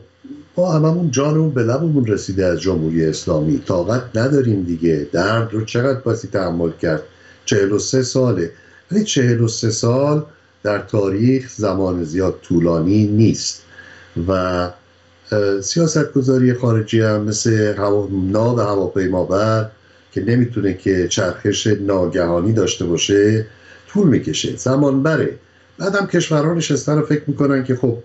ما 0.57 0.71
هممون 0.71 1.11
جانمون 1.11 1.49
به 1.49 1.63
لبمون 1.63 2.05
رسیده 2.05 2.45
از 2.45 2.61
جمهوری 2.61 3.05
اسلامی. 3.05 3.59
طاقت 3.67 4.17
نداریم 4.17 4.63
دیگه. 4.63 5.07
درد 5.11 5.53
رو 5.53 5.65
چقدر 5.65 5.99
باسی 5.99 6.27
تحمل 6.27 6.71
کرد؟ 6.81 7.03
43 7.45 8.03
ساله. 8.03 8.51
ولی 8.91 9.03
43 9.03 9.69
سال 9.69 10.25
در 10.63 10.79
تاریخ 10.79 11.49
زمان 11.55 12.03
زیاد 12.03 12.39
طولانی 12.41 13.07
نیست. 13.07 13.63
و 14.27 14.69
سیاست 15.61 16.13
گذاری 16.13 16.53
خارجی 16.53 17.01
هم 17.01 17.21
مثل 17.21 17.73
ناو 18.31 18.59
هواپیمابر 18.59 19.69
که 20.11 20.21
نمی‌تونه 20.21 20.73
که 20.73 21.07
چرخش 21.07 21.67
ناگهانی 21.67 22.53
داشته 22.53 22.85
باشه 22.85 23.45
طول 23.87 24.07
می‌کشه 24.07 24.55
زمان 24.55 25.03
بره. 25.03 25.35
بعدم 25.77 26.07
کشورها 26.07 26.53
نشستن 26.53 26.97
رو 26.97 27.05
فکر 27.05 27.21
می‌کنن 27.27 27.63
که 27.63 27.75
خب 27.75 27.97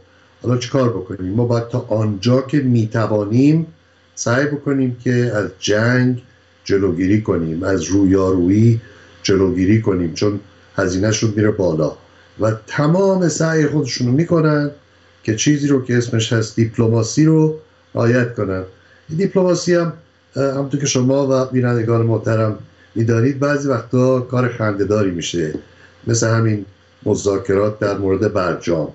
حالا 0.42 0.60
کار 0.72 0.88
بکنیم؟ 0.88 1.32
ما 1.32 1.44
باید 1.44 1.68
تا 1.68 1.86
آنجا 1.88 2.40
که 2.40 2.60
می‌توانیم 2.60 3.66
سعی 4.14 4.46
بکنیم 4.46 4.96
که 5.04 5.32
از 5.34 5.50
جنگ 5.58 6.22
جلوگیری 6.64 7.22
کنیم 7.22 7.62
از 7.62 7.82
رویارویی 7.82 8.80
جلوگیری 9.22 9.82
کنیم 9.82 10.14
چون 10.14 10.40
هزینهشون 10.76 11.32
میره 11.36 11.50
بالا. 11.50 11.96
و 12.40 12.52
تمام 12.66 13.28
سعی 13.28 13.66
خودشون 13.66 14.06
رو 14.06 14.12
می‌کنن 14.12 14.70
که 15.22 15.36
چیزی 15.36 15.68
رو 15.68 15.84
که 15.84 15.96
اسمش 15.96 16.32
هست 16.32 16.56
دیپلماسی 16.56 17.24
رو 17.24 17.58
رعایت 17.94 18.34
کنن. 18.34 18.62
این 19.08 19.30
هم 19.68 19.92
همونطور 20.36 20.80
که 20.80 20.86
شما 20.86 21.26
و 21.30 21.52
بینندگان 21.52 22.06
محترم 22.06 22.58
می‌دانید 22.94 23.38
بعضی 23.38 23.68
وقتا 23.68 24.20
کار 24.20 24.48
خندهداری 24.48 25.10
میشه. 25.10 25.54
مثل 26.06 26.28
همین 26.28 26.64
مذاکرات 27.06 27.78
در 27.78 27.98
مورد 27.98 28.32
برجام. 28.32 28.88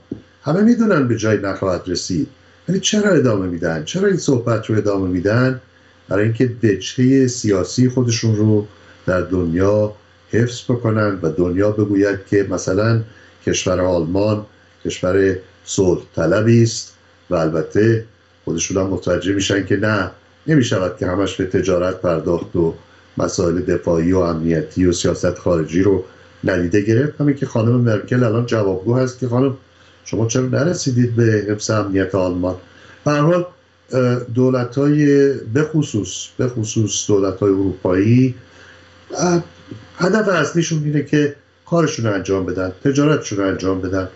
همه 0.43 0.61
می‌دونن 0.61 1.07
به 1.07 1.17
جای 1.17 1.37
نخواهد 1.37 1.81
رسید. 1.87 2.27
ولی 2.69 2.79
چرا 2.79 3.11
ادامه 3.11 3.47
میدن؟ 3.47 3.83
چرا 3.83 4.07
این 4.07 4.17
صحبت 4.17 4.65
رو 4.65 4.77
ادامه 4.77 5.07
میدن؟ 5.07 5.61
برای 6.09 6.23
اینکه 6.23 6.47
دچه 6.47 7.27
سیاسی 7.27 7.89
خودشون 7.89 8.35
رو 8.35 8.67
در 9.05 9.21
دنیا 9.21 9.93
حفظ 10.31 10.63
بکنن 10.63 11.19
و 11.21 11.31
دنیا 11.31 11.71
بگوید 11.71 12.19
که 12.29 12.47
مثلا 12.49 13.01
کشور 13.45 13.81
آلمان 13.81 14.45
کشور 14.85 15.37
صلح 15.65 16.01
طلبی 16.15 16.63
است 16.63 16.93
و 17.29 17.35
البته 17.35 18.05
خودشون 18.45 18.77
هم 18.77 18.89
متوجه 18.89 19.33
میشن 19.33 19.65
که 19.65 19.77
نه 19.77 20.11
نمی 20.49 20.63
شود 20.63 20.97
که 20.97 21.07
همش 21.07 21.35
به 21.35 21.45
تجارت 21.45 22.01
پرداخت 22.01 22.55
و 22.55 22.73
مسائل 23.17 23.61
دفاعی 23.61 24.11
و 24.11 24.17
امنیتی 24.17 24.85
و 24.85 24.91
سیاست 24.91 25.37
خارجی 25.37 25.81
رو 25.81 26.03
ندیده 26.43 26.81
گرفت. 26.81 27.21
همین 27.21 27.35
که 27.35 27.45
خانم 27.45 27.75
مرکل 27.75 28.23
الان 28.23 28.45
جوابگو 28.45 28.97
هست 28.97 29.19
که 29.19 29.27
خانم 29.27 29.57
شما 30.05 30.27
چرا 30.27 30.45
نرسیدید 30.45 31.15
به 31.15 31.45
حفظ 31.49 31.69
امنیت 31.69 32.15
آلمان؟ 32.15 32.55
به 33.05 33.11
حال 33.11 33.45
دولت 34.35 34.77
های 34.77 35.33
بخصوص 35.33 36.27
بخصوص 36.39 37.07
دولت 37.07 37.39
های 37.39 37.51
اروپایی 37.51 38.35
هدف 39.97 40.27
اصلیشون 40.27 40.83
اینه 40.83 41.03
که 41.03 41.35
کارشون 41.65 42.05
رو 42.05 42.13
انجام 42.13 42.45
بدن 42.45 42.71
تجارتشون 42.83 43.39
رو 43.39 43.47
انجام 43.47 43.81
بدن. 43.81 44.07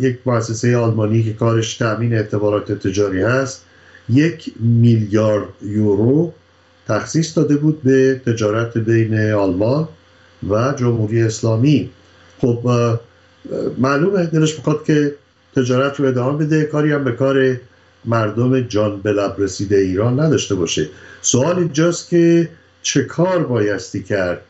یک 0.00 0.18
مؤسسه 0.26 0.76
آلمانی 0.76 1.22
که 1.22 1.32
کارش 1.32 1.76
تامین 1.76 2.14
اعتبارات 2.14 2.72
تجاری 2.72 3.22
هست 3.22 3.64
یک 4.10 4.52
میلیارد 4.60 5.48
یورو 5.62 6.32
تخصیص 6.88 7.38
داده 7.38 7.56
بود 7.56 7.82
به 7.82 8.20
تجارت 8.26 8.78
بین 8.78 9.32
آلمان 9.32 9.88
و 10.50 10.74
جمهوری 10.76 11.22
اسلامی. 11.22 11.90
خب 12.40 12.58
معلومه 13.78 14.26
دلش 14.26 14.56
می‌خواد 14.56 14.84
که 14.84 15.14
تجارت 15.56 16.00
رو 16.00 16.06
ادامه 16.06 16.44
بده 16.44 16.64
کاری 16.64 16.92
هم 16.92 17.04
به 17.04 17.12
کار 17.12 17.60
مردم 18.04 18.60
جان 18.60 19.00
به 19.00 19.12
لب 19.12 19.34
رسیده 19.38 19.76
ایران 19.76 20.20
نداشته 20.20 20.54
باشه. 20.54 20.88
سوال 21.22 21.58
اینجاست 21.58 22.08
که 22.08 22.48
چه 22.82 23.02
کار 23.02 23.44
بایستی 23.44 24.02
کرد 24.02 24.42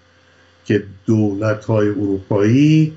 که 0.64 0.82
دولت 1.06 1.64
های 1.64 1.88
اروپایی 1.88 2.92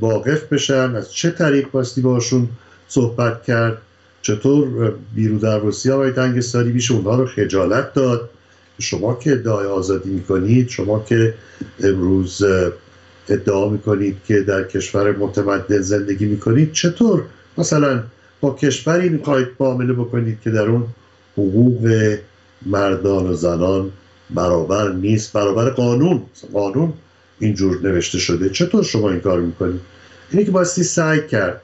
واقف 0.00 0.44
بشن؟ 0.52 0.96
از 0.96 1.12
چه 1.12 1.30
طریق 1.30 1.70
باستی 1.70 2.00
باشون 2.00 2.48
صحبت 2.88 3.42
کرد؟ 3.42 3.78
چطور 4.22 4.94
بیرو 5.14 5.38
در 5.38 5.58
روسیه 5.58 5.92
های 5.92 6.12
تنگستانی 6.12 6.72
میشه؟ 6.72 6.94
اونها 6.94 7.16
رو 7.16 7.26
خجالت 7.26 7.94
داد. 7.94 8.30
شما 8.78 9.14
که 9.14 9.32
ادعای 9.32 9.66
آزادی 9.66 10.10
می‌کنید 10.10 10.68
شما 10.68 11.04
که 11.08 11.34
امروز 11.82 12.42
ادعا 13.28 13.68
می‌کنید 13.68 14.16
که 14.26 14.40
در 14.40 14.62
کشور 14.62 15.16
متمدن 15.16 15.80
زندگی 15.80 16.26
می‌کنید 16.26 16.72
چطور؟ 16.72 17.22
مثلا 17.58 18.02
با 18.40 18.54
کشوری 18.54 19.08
می‌خواید 19.08 19.48
معامله 19.60 19.92
بکنید 19.92 20.38
که 20.44 20.50
در 20.50 20.66
اون 20.68 20.86
حقوق 21.32 22.14
مردان 22.66 23.26
و 23.26 23.34
زنان 23.34 23.90
برابر 24.30 24.92
نیست 24.92 25.32
برابر 25.32 25.70
قانون. 25.70 26.22
قانون 26.52 26.92
اینجور 27.38 27.80
نوشته 27.82 28.18
شده. 28.18 28.50
چطور 28.50 28.84
شما 28.84 29.10
این 29.10 29.20
کار 29.20 29.40
می‌کنید؟ 29.40 29.80
اینه 30.30 30.44
که 30.44 30.50
باستی 30.50 30.82
سعی 30.82 31.20
کرد. 31.26 31.62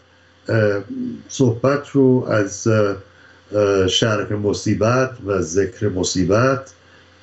صحبت 1.28 1.88
رو 1.92 2.26
از 2.28 2.68
شرح 3.88 4.32
مصیبت 4.32 5.10
و 5.26 5.40
ذکر 5.40 5.88
مصیبت 5.88 6.70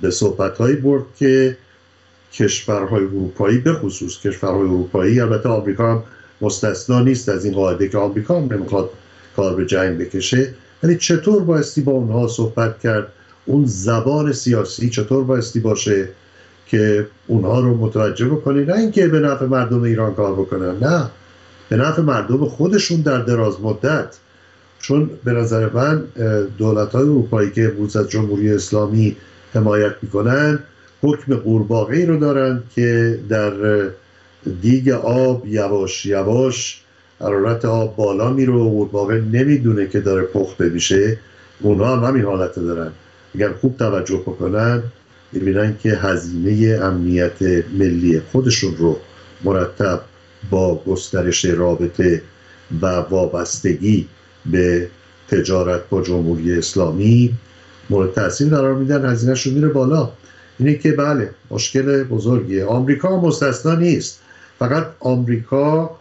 به 0.02 0.12
صحبت 0.12 0.58
هایی 0.58 0.76
برد 0.76 1.04
که 1.16 1.58
کشورهای 2.34 3.04
اروپایی 3.04 3.58
به 3.58 3.74
خصوص 3.74 4.20
کشورهای 4.20 4.62
اروپایی 4.62 5.20
البته 5.20 5.50
آمریکا 5.50 5.92
هم 5.92 6.04
مستثنا 6.42 7.02
نیست 7.02 7.30
از 7.30 7.46
این 7.46 7.54
قاعده 7.54 7.88
که 7.88 7.98
آمریکا 7.98 8.42
هم 8.42 8.54
نمی‌خواد 8.54 8.90
کار 9.36 9.56
به 9.56 9.66
جنگ 9.66 9.98
بکشه. 9.98 10.54
ولی 10.84 10.98
چطور 10.98 11.44
بایستی 11.44 11.82
با 11.82 11.92
اونها 11.92 12.28
صحبت 12.28 12.80
کرد؟ 12.80 13.08
اون 13.46 13.66
زبان 13.66 14.32
سیاسی 14.32 14.90
چطور 14.90 15.24
بایستی 15.24 15.60
باشه 15.60 16.10
که 16.68 17.08
اونها 17.28 17.60
رو 17.60 17.78
متوجه 17.78 18.26
بکنه 18.26 18.66
نه 18.66 18.74
اینکه 18.74 19.08
به 19.08 19.20
نفع 19.20 19.46
مردم 19.46 19.84
ایران 19.84 20.14
کار 20.14 20.34
بکنن 20.34 20.78
نه. 20.80 21.10
به 21.74 21.80
نفع 21.80 22.02
مردم 22.02 22.46
خودشون 22.46 23.02
در 23.02 23.22
دراز 23.22 23.62
مدت. 23.62 24.18
چون 24.80 25.10
به 25.24 25.32
نظر 25.32 25.70
من 25.70 26.04
دولت 26.58 26.92
های 26.92 27.04
اروپایی 27.04 27.52
که 27.52 27.64
امروز 27.64 27.96
از 27.96 28.10
جمهوری 28.10 28.52
اسلامی 28.54 29.16
حمایت 29.54 29.94
می‌کنن 30.02 30.60
حکم 31.02 31.36
قورباغه 31.36 32.06
رو 32.06 32.20
دارن 32.20 32.64
که 32.76 33.20
در 33.30 33.52
دیگ 34.62 34.90
آب 34.90 35.48
یواش 35.48 36.06
یواش 36.06 36.82
حرارت 37.20 37.66
آب 37.66 37.96
بالا 37.96 38.34
میره 38.34 38.54
و 38.54 38.70
قورباغه 38.70 39.24
نمی‌دونه 39.34 39.88
که 39.88 40.00
داره 40.00 40.24
پخته 40.24 40.70
میشه 40.70 41.18
اونها 41.62 41.98
هم 41.98 42.04
همین 42.04 42.24
حالت 42.24 42.56
دارن. 42.56 42.92
اگر 43.36 43.54
خوب 43.54 43.78
توجه 43.78 44.18
بکنن 44.18 44.84
می‌بینن 45.32 45.78
که 45.84 45.90
هزینه 45.90 46.80
امنیت 46.84 47.42
ملی 47.78 48.22
خودشون 48.32 48.76
رو 48.78 48.98
مرتب 49.44 50.02
با 50.50 50.84
گسترش 50.88 51.46
رابطه 51.46 52.22
و 52.82 52.86
وابستگی 52.86 54.08
به 54.46 54.88
تجارت 55.30 55.90
با 55.90 56.02
جمهوری 56.02 56.58
اسلامی 56.58 57.34
مورد 57.90 58.14
تاثیر 58.14 58.50
قرار 58.50 58.74
میدن 58.74 59.06
هزینهش 59.06 59.48
میره 59.48 59.68
بالا. 59.68 60.10
اینه 60.60 60.76
که 60.76 60.92
بله 60.92 61.30
مشکل 61.52 62.04
بزرگیه. 62.04 62.66
آمریکا 62.66 63.22
مستثنا 63.22 63.76
نیست. 63.76 64.20
فقط 64.60 64.88
آمریکا 65.00 65.92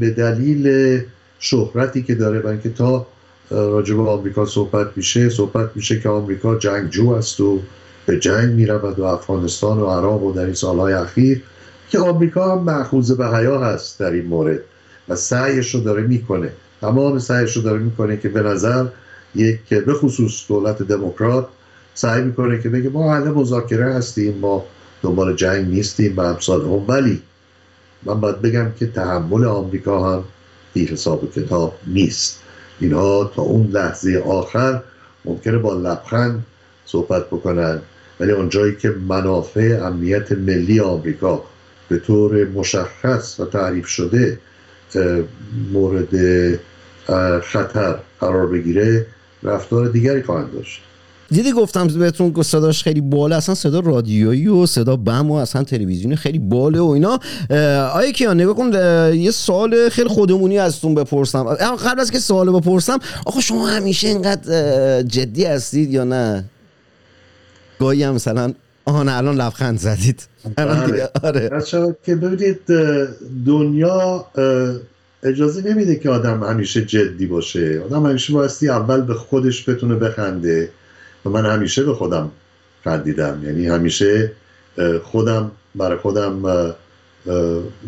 به 0.00 0.10
دلیل 0.16 1.00
شهرتی 1.38 2.02
که 2.02 2.14
داره 2.14 2.40
و 2.40 2.56
که 2.56 2.70
تا 2.70 3.06
راجب 3.50 4.00
آمریکا 4.00 4.46
صحبت 4.46 4.86
میشه 4.96 5.28
صحبت 5.28 5.70
میشه 5.74 6.00
که 6.00 6.08
آمریکا 6.08 6.58
جنگجو 6.58 7.10
است 7.10 7.40
و 7.40 7.60
به 8.06 8.18
جنگ 8.18 8.54
می‌رود 8.54 8.98
و 8.98 9.04
افغانستان 9.04 9.78
و 9.78 9.86
عراق 9.86 10.22
و 10.22 10.32
در 10.32 10.44
این 10.44 10.54
سالهای 10.54 10.92
اخیر 10.92 11.42
که 11.92 11.98
آمریکا 11.98 12.52
هم 12.52 12.64
محفوظ 12.64 13.12
به 13.12 13.28
حیا 13.28 13.60
هست 13.60 13.98
در 13.98 14.10
این 14.10 14.26
مورد 14.26 14.60
و 15.08 15.16
سعیش 15.16 15.74
رو 15.74 15.80
داره 15.80 16.02
می‌کنه. 16.02 16.52
تمام 16.80 17.18
سعیش 17.18 17.56
رو 17.56 17.62
داره 17.62 17.78
می‌کنه 17.78 18.16
که 18.16 18.28
به 18.28 18.42
نظر 18.42 18.86
یک 19.34 19.68
به 19.68 19.94
خصوص 19.94 20.44
دولت 20.48 20.82
دموکرات 20.82 21.48
سعی 21.94 22.22
می‌کنه 22.22 22.62
که 22.62 22.68
بگه 22.68 22.90
ما 22.90 23.14
اهل 23.14 23.28
مذاکره 23.28 23.94
هستیم 23.94 24.38
ما 24.38 24.64
دنبال 25.02 25.36
جنگ 25.36 25.68
نیستیم 25.68 26.16
به 26.16 26.22
امثال 26.22 26.60
هم. 26.60 26.84
ولی 26.88 27.22
من 28.02 28.20
باید 28.20 28.42
بگم 28.42 28.72
که 28.78 28.86
تحمل 28.86 29.44
آمریکا 29.44 30.12
هم 30.12 30.24
بی 30.74 30.84
حساب 30.84 31.32
کتاب 31.32 31.74
نیست. 31.86 32.40
اینها 32.80 33.30
تا 33.36 33.42
اون 33.42 33.66
لحظه 33.66 34.22
آخر 34.26 34.82
ممکنه 35.24 35.58
با 35.58 35.74
لبخند 35.74 36.46
صحبت 36.86 37.26
بکنن 37.26 37.80
ولی 38.20 38.32
اونجایی 38.32 38.76
که 38.76 38.90
منافع 39.08 39.80
امنیت 39.82 40.32
ملی 40.32 40.80
آمریکا 40.80 41.42
به 41.92 41.98
طور 41.98 42.44
مشخص 42.44 43.40
و 43.40 43.44
تعریف 43.44 43.86
شده 43.86 44.38
مورد 45.72 46.14
خطر 47.42 47.94
قرار 48.20 48.46
بگیره 48.46 49.06
رفتار 49.42 49.88
دیگری 49.88 50.22
خواهند 50.22 50.52
داشت. 50.52 50.80
دیدی 51.30 51.52
گفتم 51.52 51.86
بهتون 51.86 52.42
صداش 52.42 52.82
خیلی 52.82 53.00
بالا 53.00 53.36
اصلا 53.36 53.54
صدا 53.54 53.80
رادیویی 53.80 54.48
و 54.48 54.66
صدا 54.66 54.96
بم 54.96 55.30
و 55.30 55.34
اصلا 55.34 55.64
تلویزیونی 55.64 56.16
خیلی 56.16 56.38
باله 56.38 56.80
و 56.80 56.86
اینا. 56.86 57.18
آیا 57.94 58.12
کیان 58.12 58.40
نگاه 58.40 58.56
کن 58.56 58.72
یه 59.14 59.30
سال 59.30 59.88
خیلی 59.88 60.08
خودمونی 60.08 60.58
ازتون 60.58 60.94
بپرسم. 60.94 61.44
قبل 61.84 62.00
از 62.00 62.10
که 62.10 62.18
سوال 62.18 62.52
بپرسم 62.52 62.98
آخه 63.26 63.40
شما 63.40 63.66
همیشه 63.66 64.08
اینقدر 64.08 65.02
جدی 65.02 65.44
هستید 65.44 65.90
یا 65.90 66.04
نه؟ 66.04 66.44
گاهی 67.80 68.02
هم 68.02 68.14
مثلا 68.14 68.52
آهان 68.84 69.08
الان 69.08 69.36
لبخند 69.36 69.78
زدید. 69.78 70.26
بله. 70.56 71.08
آره. 71.22 71.50
که 72.04 72.14
ببینید 72.14 72.60
دنیا 73.46 74.26
اجازه 75.22 75.62
نمیده 75.70 75.96
که 75.96 76.10
آدم 76.10 76.42
همیشه 76.42 76.84
جدی 76.84 77.26
باشه. 77.26 77.82
آدم 77.84 78.06
همیشه 78.06 78.32
بایستی 78.32 78.68
اول 78.68 79.00
به 79.00 79.14
خودش 79.14 79.68
بتونه 79.68 79.94
بخنده 79.94 80.68
و 81.24 81.30
من 81.30 81.46
همیشه 81.46 81.82
به 81.82 81.94
خودم 81.94 82.30
خندیدم. 82.84 83.40
یعنی 83.44 83.66
همیشه 83.66 84.32
خودم 85.02 85.50
برای 85.74 85.98
خودم 85.98 86.42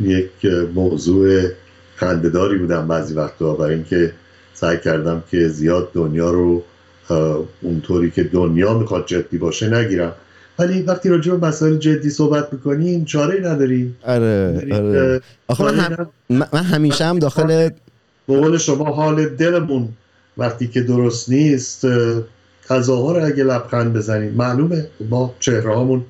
یک 0.03 0.45
موضوع 0.75 1.43
خندهداری 1.97 2.59
بودم 2.59 2.89
بعضی 2.89 3.15
وقتا 3.15 3.55
برای 3.55 3.75
اینکه 3.75 4.13
سعی 4.55 4.79
کردم 4.79 5.23
که 5.31 5.49
زیاد 5.49 5.93
دنیا 5.93 6.31
رو 6.31 6.63
اونطوری 7.63 8.11
که 8.11 8.25
دنیا 8.25 8.79
می‌خواد 8.79 9.07
جدی 9.07 9.39
باشه 9.39 9.69
نگیرم. 9.69 10.13
ولی 10.59 10.83
وقتی 10.83 11.09
راجع 11.09 11.35
به 11.35 11.47
مسائل 11.47 11.77
جدی 11.77 12.11
صحبت 12.11 12.53
می‌کنیم 12.53 13.05
چاره 13.05 13.41
نداریم. 13.41 13.97
آره 14.03 14.67
آره. 14.73 15.21
آخه 15.49 15.65
من, 15.65 16.07
من 16.53 16.63
همیشه 16.63 17.05
هم 17.05 17.19
داخل 17.19 17.47
به 17.47 18.37
قول 18.41 18.59
شما 18.59 18.85
حال 18.85 19.29
دلمون 19.29 19.89
وقتی 20.37 20.69
که 20.69 20.81
درست 20.81 21.31
نیست 21.31 21.87
غذاها 22.71 23.13
رو 23.13 23.25
اگه 23.25 23.45
لبخند 23.45 23.93
بزنیم 23.93 24.33
معلومه 24.35 24.87
ما 25.11 25.35
چهره 25.41 25.75
هامون 25.75 26.05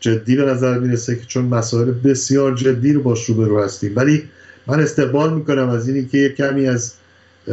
جدی 0.00 0.36
به 0.36 0.44
نظر 0.44 0.78
می‌رسه 0.78 1.16
که 1.16 1.24
چون 1.26 1.44
مسائل 1.44 1.90
بسیار 1.90 2.54
جدی 2.54 2.92
رو 2.92 3.02
باش 3.02 3.24
روبرو 3.24 3.62
هستیم. 3.62 3.92
ولی 3.96 4.22
من 4.66 4.80
استقبال 4.80 5.32
می‌کنم 5.34 5.68
از 5.68 5.88
اینی 5.88 6.04
که 6.04 6.28
کمی 6.28 6.68
از 6.68 6.92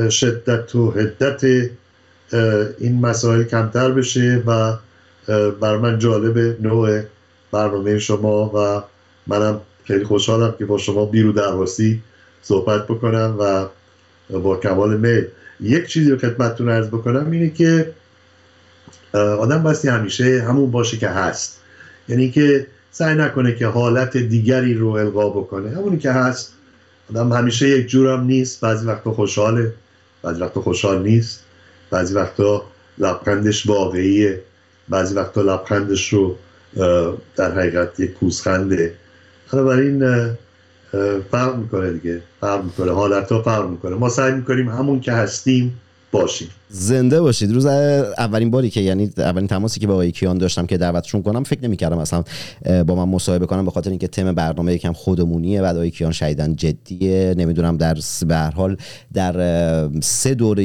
شدت 0.10 0.75
و 0.75 0.91
حدت 0.91 1.43
این 2.77 3.01
مسائل 3.01 3.43
کمتر 3.43 3.91
بشه 3.91 4.43
و 4.47 4.73
بر 5.61 5.77
من 5.77 5.99
جالب 5.99 6.61
نوع 6.61 7.01
برنامه 7.51 7.99
شما 7.99 8.51
و 8.55 8.83
منم 9.27 9.61
خیلی 9.83 10.03
خوشحالم 10.03 10.55
که 10.59 10.65
با 10.65 10.77
شما 10.77 11.05
بیرو 11.05 11.31
درواسی 11.31 12.01
صحبت 12.41 12.88
بکنم 12.88 13.35
و 13.39 13.65
با 14.39 14.57
کمال 14.57 14.97
میل. 14.97 15.25
یک 15.61 15.88
چیزی 15.88 16.11
رو 16.11 16.17
خدمتتون 16.17 16.69
ارز 16.69 16.88
بکنم 16.88 17.31
اینه 17.31 17.49
که 17.49 17.93
آدم 19.13 19.63
باستی 19.63 19.88
همیشه 19.88 20.43
همون 20.47 20.71
باشه 20.71 20.97
که 20.97 21.09
هست. 21.09 21.59
یعنی 22.09 22.31
که 22.31 22.67
سعی 22.91 23.15
نکنه 23.15 23.55
که 23.55 23.67
حالت 23.67 24.17
دیگری 24.17 24.73
رو 24.73 24.89
القا 24.89 25.29
بکنه. 25.29 25.69
همونی 25.69 25.97
که 25.97 26.11
هست 26.11 26.53
آدم 27.09 27.33
همیشه 27.33 27.69
یک 27.69 27.88
جورم 27.88 28.23
نیست. 28.23 28.61
بعضی 28.61 28.88
وقتا 28.88 29.11
خوشحاله 29.11 29.73
بعضی 30.23 30.41
وقتا 30.41 30.61
خوشحال 30.61 31.01
نیست. 31.01 31.43
بعضی 31.89 32.13
وقتا 32.13 32.63
لبخندش 32.97 33.67
واقعیه. 33.67 34.41
بعضی 34.89 35.15
وقتا 35.15 35.41
لبخندش 35.41 36.13
رو 36.13 36.35
در 37.35 37.51
حقیقت 37.51 37.99
یک 37.99 38.13
کوسخنده 38.13 38.93
بنابراین 39.53 40.29
فرق 41.31 41.55
می‌کنه 41.55 41.91
دیگه 41.91 42.21
فرق 42.41 42.63
می‌کنه 42.63 42.91
حالت 42.91 43.31
ها 43.31 43.41
فرق 43.41 43.69
می‌کنه. 43.69 43.95
ما 43.95 44.09
سعی 44.09 44.33
می‌کنیم 44.33 44.69
همون 44.69 44.99
که 44.99 45.11
هستیم 45.11 45.81
باشیم. 46.15 46.47
زنده 46.69 47.21
باشید. 47.21 47.51
روز 47.51 47.65
اولین 47.65 48.51
باری 48.51 48.69
که 48.69 48.82
یعنی 48.82 49.12
اولین 49.17 49.47
تماسی 49.47 49.80
که 49.80 49.88
با 49.88 49.93
آقای 49.93 50.12
کیان 50.12 50.38
داشتم 50.38 50.65
که 50.65 50.78
دعوتشون 50.78 51.21
کنم 51.21 51.43
فکر 51.43 51.63
نمی‌کردم 51.63 51.97
اصلا 51.97 52.23
با 52.88 52.95
من 52.95 53.10
مصاحبه 53.10 53.45
کنم 53.45 53.65
به 53.65 53.71
خاطر 53.71 53.89
اینکه 53.89 54.08
تم 54.08 54.32
برنامه 54.32 54.73
یکم 54.73 54.93
خودمونیه. 54.93 55.62
بعد 55.62 55.75
آقای 55.75 55.91
کیان 55.91 56.12
شهیدن 56.12 56.56
جدیه. 56.56 57.36
نمی‌دونم 57.38 57.78
در 57.78 57.97
به 58.28 58.36
هر 58.36 58.51
حال 58.51 58.78
در 59.13 59.89
سه 60.01 60.34
دوره 60.34 60.63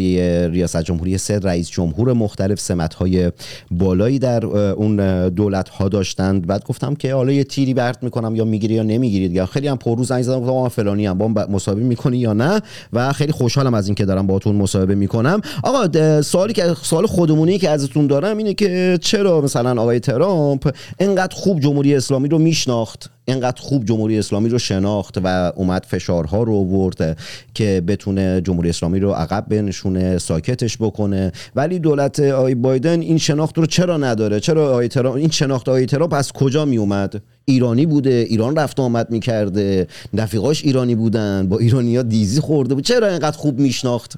ریاست 0.49 0.83
جمهوری 0.83 1.19
سه 1.19 1.39
رئیس 1.39 1.71
جمهور 1.71 2.13
مختلف 2.13 2.61
سمت 2.61 2.95
های 2.95 3.33
بالایی 3.71 4.19
در 4.19 4.47
اون 4.47 5.29
دولت 5.29 5.69
ها 5.69 5.89
داشتند. 5.89 6.47
بعد 6.47 6.65
گفتم 6.65 6.95
که 6.95 7.15
حالا 7.15 7.33
یه 7.33 7.45
تیری 7.45 7.75
برد 7.75 8.03
می‌کنم 8.03 8.37
یا 8.37 8.45
می‌گیری 8.45 8.75
یا 8.75 8.83
نمی‌گیرید. 8.83 9.33
یا 9.33 9.47
خیلی 9.47 9.69
هم 9.69 9.77
پرروز 9.77 10.09
زنگ 10.09 10.23
زدم 10.23 10.41
گفتم 10.41 10.69
فلانی 10.69 11.07
هم 11.07 11.19
با 11.19 11.29
مصاحبه 11.29 11.83
می‌کنی 11.83 12.19
یا 12.19 12.33
نه؟ 12.33 12.61
و 12.93 13.13
خیلی 13.13 13.33
خوشحالم 13.33 13.75
از 13.75 13.87
اینکه 13.87 14.05
دارم 14.05 14.27
باهاتون 14.27 14.57
مصاحبه 14.57 14.95
می‌کنم. 14.95 15.40
بکنم 15.41 15.53
آقا 15.63 16.23
سوالی 16.23 16.53
که 16.53 16.75
سوال 16.83 17.07
خودمونی 17.07 17.59
که 17.59 17.71
ازتون 17.71 18.07
دارم 18.07 18.37
اینه 18.37 18.55
که 18.55 18.99
چرا 19.03 19.41
مثلا 19.41 19.83
آقای 19.83 20.01
ترامپ 20.01 20.77
اینقدر 21.01 21.37
خوب 21.37 21.61
جمهوری 21.61 21.95
اسلامی 21.95 22.29
رو 22.29 22.39
میشناخت 22.39 23.11
اینقدر 23.25 23.61
خوب 23.61 23.85
جمهوری 23.85 24.19
اسلامی 24.19 24.49
رو 24.49 24.59
شناخت 24.59 25.19
و 25.25 25.53
اومد 25.57 25.87
فشارها 25.89 26.43
رو 26.43 26.55
آورد 26.55 27.19
که 27.55 27.83
بتونه 27.87 28.41
جمهوری 28.41 28.69
اسلامی 28.69 29.01
رو 29.01 29.11
عقب 29.11 29.45
بنشونه 29.49 30.19
ساکتش 30.19 30.77
بکنه. 30.79 31.33
ولی 31.57 31.79
دولت 31.79 32.21
آی 32.21 32.55
بایدن 32.55 33.01
این 33.01 33.19
شناخت 33.19 33.59
رو 33.59 33.67
چرا 33.67 33.97
نداره؟ 33.97 34.41
چرا 34.41 34.75
آی 34.75 34.89
این 35.17 35.31
شناخت 35.31 35.69
آی 35.69 35.87
ترامپ 35.87 36.13
از 36.13 36.33
کجا 36.33 36.65
می 36.65 36.77
اومد 36.77 37.23
ایرانی 37.45 37.87
بوده 37.87 38.27
ایران 38.29 38.57
رفت 38.57 38.81
آمد 38.81 39.11
می‌کرده. 39.11 39.87
رفیقاش 40.15 40.65
ایرانی 40.65 40.95
بودن 40.95 41.49
با 41.49 41.59
ایرانیا 41.59 42.03
دیزی 42.03 42.41
خورده 42.41 42.75
بود. 42.75 42.85
چرا 42.85 43.09
اینقدر 43.09 43.37
خوب 43.37 43.59
میشناخت؟ 43.59 44.17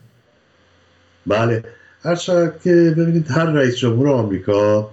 بله. 1.27 1.63
هر 2.05 2.17
که 2.65 2.95
ببینید 2.99 3.31
هر 3.31 3.45
رئیس 3.45 3.77
جمهور 3.77 4.09
آمریکا 4.09 4.91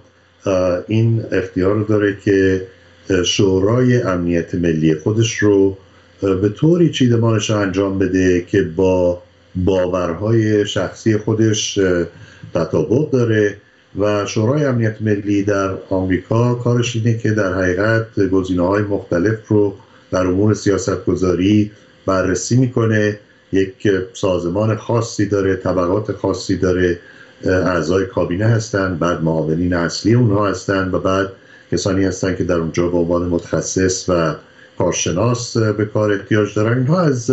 این 0.88 1.24
اختیار 1.32 1.74
رو 1.74 1.84
داره 1.84 2.16
که 2.24 2.66
شورای 3.24 4.02
امنیت 4.02 4.54
ملی 4.54 4.94
خودش 4.94 5.36
رو 5.36 5.76
به 6.20 6.48
طوری 6.48 6.90
چیدمانش 6.90 7.50
انجام 7.50 7.98
بده 7.98 8.40
که 8.40 8.62
با 8.62 9.22
باورهای 9.54 10.66
شخصی 10.66 11.16
خودش 11.16 11.78
تطابق 12.54 13.10
داره 13.10 13.56
و 13.98 14.26
شورای 14.26 14.64
امنیت 14.64 15.02
ملی 15.02 15.42
در 15.42 15.74
آمریکا 15.90 16.54
کارش 16.54 16.96
اینه 16.96 17.18
که 17.18 17.30
در 17.30 17.54
حقیقت 17.54 18.20
گزینه 18.20 18.62
های 18.62 18.82
مختلف 18.82 19.48
رو 19.48 19.74
در 20.10 20.26
امور 20.26 20.54
سیاست 20.54 21.04
گذاری 21.04 21.70
بررسی 22.06 22.56
می‌کنه. 22.56 23.18
یک 23.52 23.88
سازمان 24.12 24.76
خاصی 24.76 25.26
داره 25.26 25.56
طبقات 25.56 26.12
خاصی 26.12 26.56
داره 26.56 26.98
اعضای 27.44 28.06
کابینه 28.06 28.46
هستند 28.46 28.98
بعد 28.98 29.22
معاونین 29.22 29.72
اصلی 29.72 30.14
اونها 30.14 30.48
هستند 30.48 30.94
و 30.94 30.98
بعد 30.98 31.28
کسانی 31.72 32.04
هستند 32.04 32.36
که 32.36 32.44
در 32.44 32.54
اونجا 32.54 32.88
به 32.88 32.96
عنوان 32.96 33.28
متخصص 33.28 34.08
و 34.08 34.34
کارشناس 34.78 35.56
به 35.56 35.84
کار 35.84 36.12
احتیاج 36.12 36.54
دارن. 36.54 36.78
اینها 36.78 37.00
از 37.00 37.30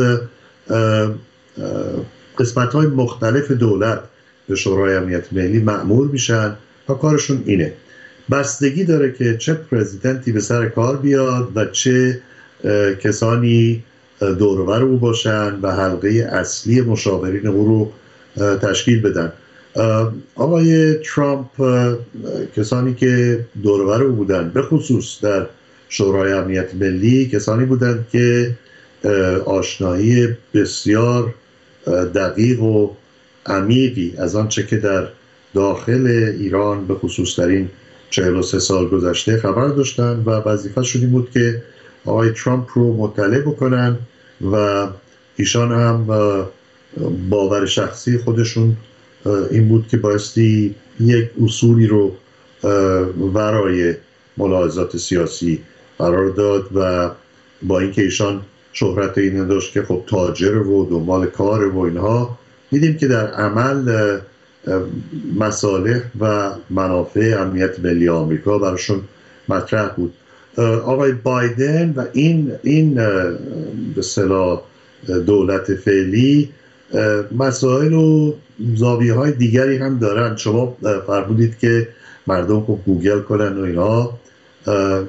قسمت 2.38 2.74
های 2.74 2.88
مختلف 2.88 3.52
دولت 3.52 4.00
به 4.50 4.56
شورای 4.56 4.96
امنیت 4.96 5.34
ملی 5.34 5.60
معمول 5.60 6.08
میشن 6.08 6.56
و 6.90 6.94
کارشون 6.94 7.44
اینه. 7.46 7.74
بستگی 8.32 8.84
داره 8.84 9.12
که 9.12 9.38
چه 9.38 9.54
پرزیدنتی 9.54 10.32
به 10.32 10.40
سر 10.40 10.70
کار 10.70 10.98
بیاد 10.98 11.52
و 11.56 11.66
چه 11.66 12.22
کسانی 13.04 13.84
دورور 14.20 14.84
او 14.84 14.98
باشن 14.98 15.60
و 15.62 15.72
حلقه 15.72 16.10
اصلی 16.32 16.82
مشاورین 16.82 17.48
او 17.48 17.66
رو 17.68 17.92
تشکیل 18.58 19.02
بدن. 19.02 19.34
آقای 20.36 20.94
ترامپ 20.94 21.48
کسانی 22.56 22.94
که 22.94 23.46
دورور 23.64 24.04
او 24.04 24.16
بودن 24.16 24.52
به 24.54 24.62
خصوص 24.62 25.22
در 25.22 25.46
شورای 25.90 26.34
امنیت 26.34 26.76
ملی 26.76 27.26
کسانی 27.26 27.66
بودند 27.66 28.08
که 28.12 28.56
آشنایی 29.46 30.28
بسیار 30.54 31.34
دقیق 32.16 32.62
و 32.62 32.90
عمیقی 33.46 34.14
از 34.18 34.36
آنچه 34.36 34.66
که 34.66 34.78
در 34.78 35.08
داخل 35.54 36.08
ایران 36.40 36.88
به 36.88 36.96
خصوص 36.96 37.40
در 37.40 37.48
این 37.48 37.70
43 38.10 38.60
سال 38.60 38.88
گذشته 38.88 39.38
خبر 39.38 39.68
داشتن 39.68 40.24
و 40.26 40.30
وظیفه 40.30 40.82
این 40.96 41.10
بود 41.10 41.32
که 41.32 41.64
آقای 42.08 42.30
ترامپ 42.32 42.68
رو 42.76 42.98
مطلع 42.98 43.40
بکنن 43.40 43.98
و 44.52 44.88
ایشان 45.36 45.72
هم 45.72 46.08
باور 47.30 47.66
شخصی 47.66 48.18
خودشون 48.18 48.78
این 49.52 49.68
بود 49.68 49.88
که 49.88 49.98
بایستی 49.98 50.76
یک 51.00 51.30
اصولی 51.44 51.88
رو 51.88 52.16
ورای 53.34 53.96
ملاحظات 54.38 54.98
سیاسی 54.98 55.60
قرار 55.98 56.30
داد 56.30 56.70
و 56.76 57.12
با 57.64 57.80
اینکه 57.80 58.02
ایشان 58.02 58.42
شهرت 58.74 59.18
این 59.18 59.48
داشت 59.48 59.74
که 59.74 59.82
خب 59.84 60.04
تاجر 60.08 60.58
و 60.58 60.88
دنبال 60.90 61.26
کار 61.26 61.68
و 61.68 61.80
اینها 61.80 62.40
دیدیم 62.72 62.98
که 62.98 63.08
در 63.08 63.28
عمل 63.28 64.18
مصالح 65.36 66.02
و 66.20 66.52
منافع 66.70 67.36
امنیت 67.40 67.80
ملی 67.80 68.10
آمریکا 68.10 68.58
براشون 68.58 69.02
مطرح 69.50 69.90
بود. 69.90 70.14
آقای 70.64 71.12
بایدن 71.12 71.94
و 71.96 72.06
این 72.14 72.52
این 72.64 72.94
به 73.96 74.02
دولت 75.26 75.76
فعلی 75.76 76.50
مسائل 77.38 77.94
و 77.94 78.34
زاویه 78.76 79.14
های 79.14 79.32
دیگری 79.32 79.78
هم 79.78 80.00
دارن. 80.00 80.36
شما 80.36 80.78
فرمودید 81.08 81.58
که 81.60 81.88
مردم 82.28 82.62
خب 82.62 82.80
گوگل 82.86 83.20
کنن 83.20 83.58
و 83.58 83.64
اینها 83.64 84.20